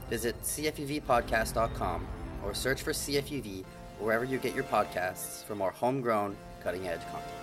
Visit 0.08 0.40
CFUVpodcast.com 0.42 2.06
or 2.44 2.54
search 2.54 2.82
for 2.82 2.92
CFUV 2.92 3.64
wherever 3.98 4.24
you 4.24 4.38
get 4.38 4.54
your 4.54 4.64
podcasts 4.64 5.44
for 5.44 5.54
more 5.54 5.70
homegrown, 5.70 6.36
cutting 6.62 6.88
edge 6.88 7.02
content. 7.12 7.39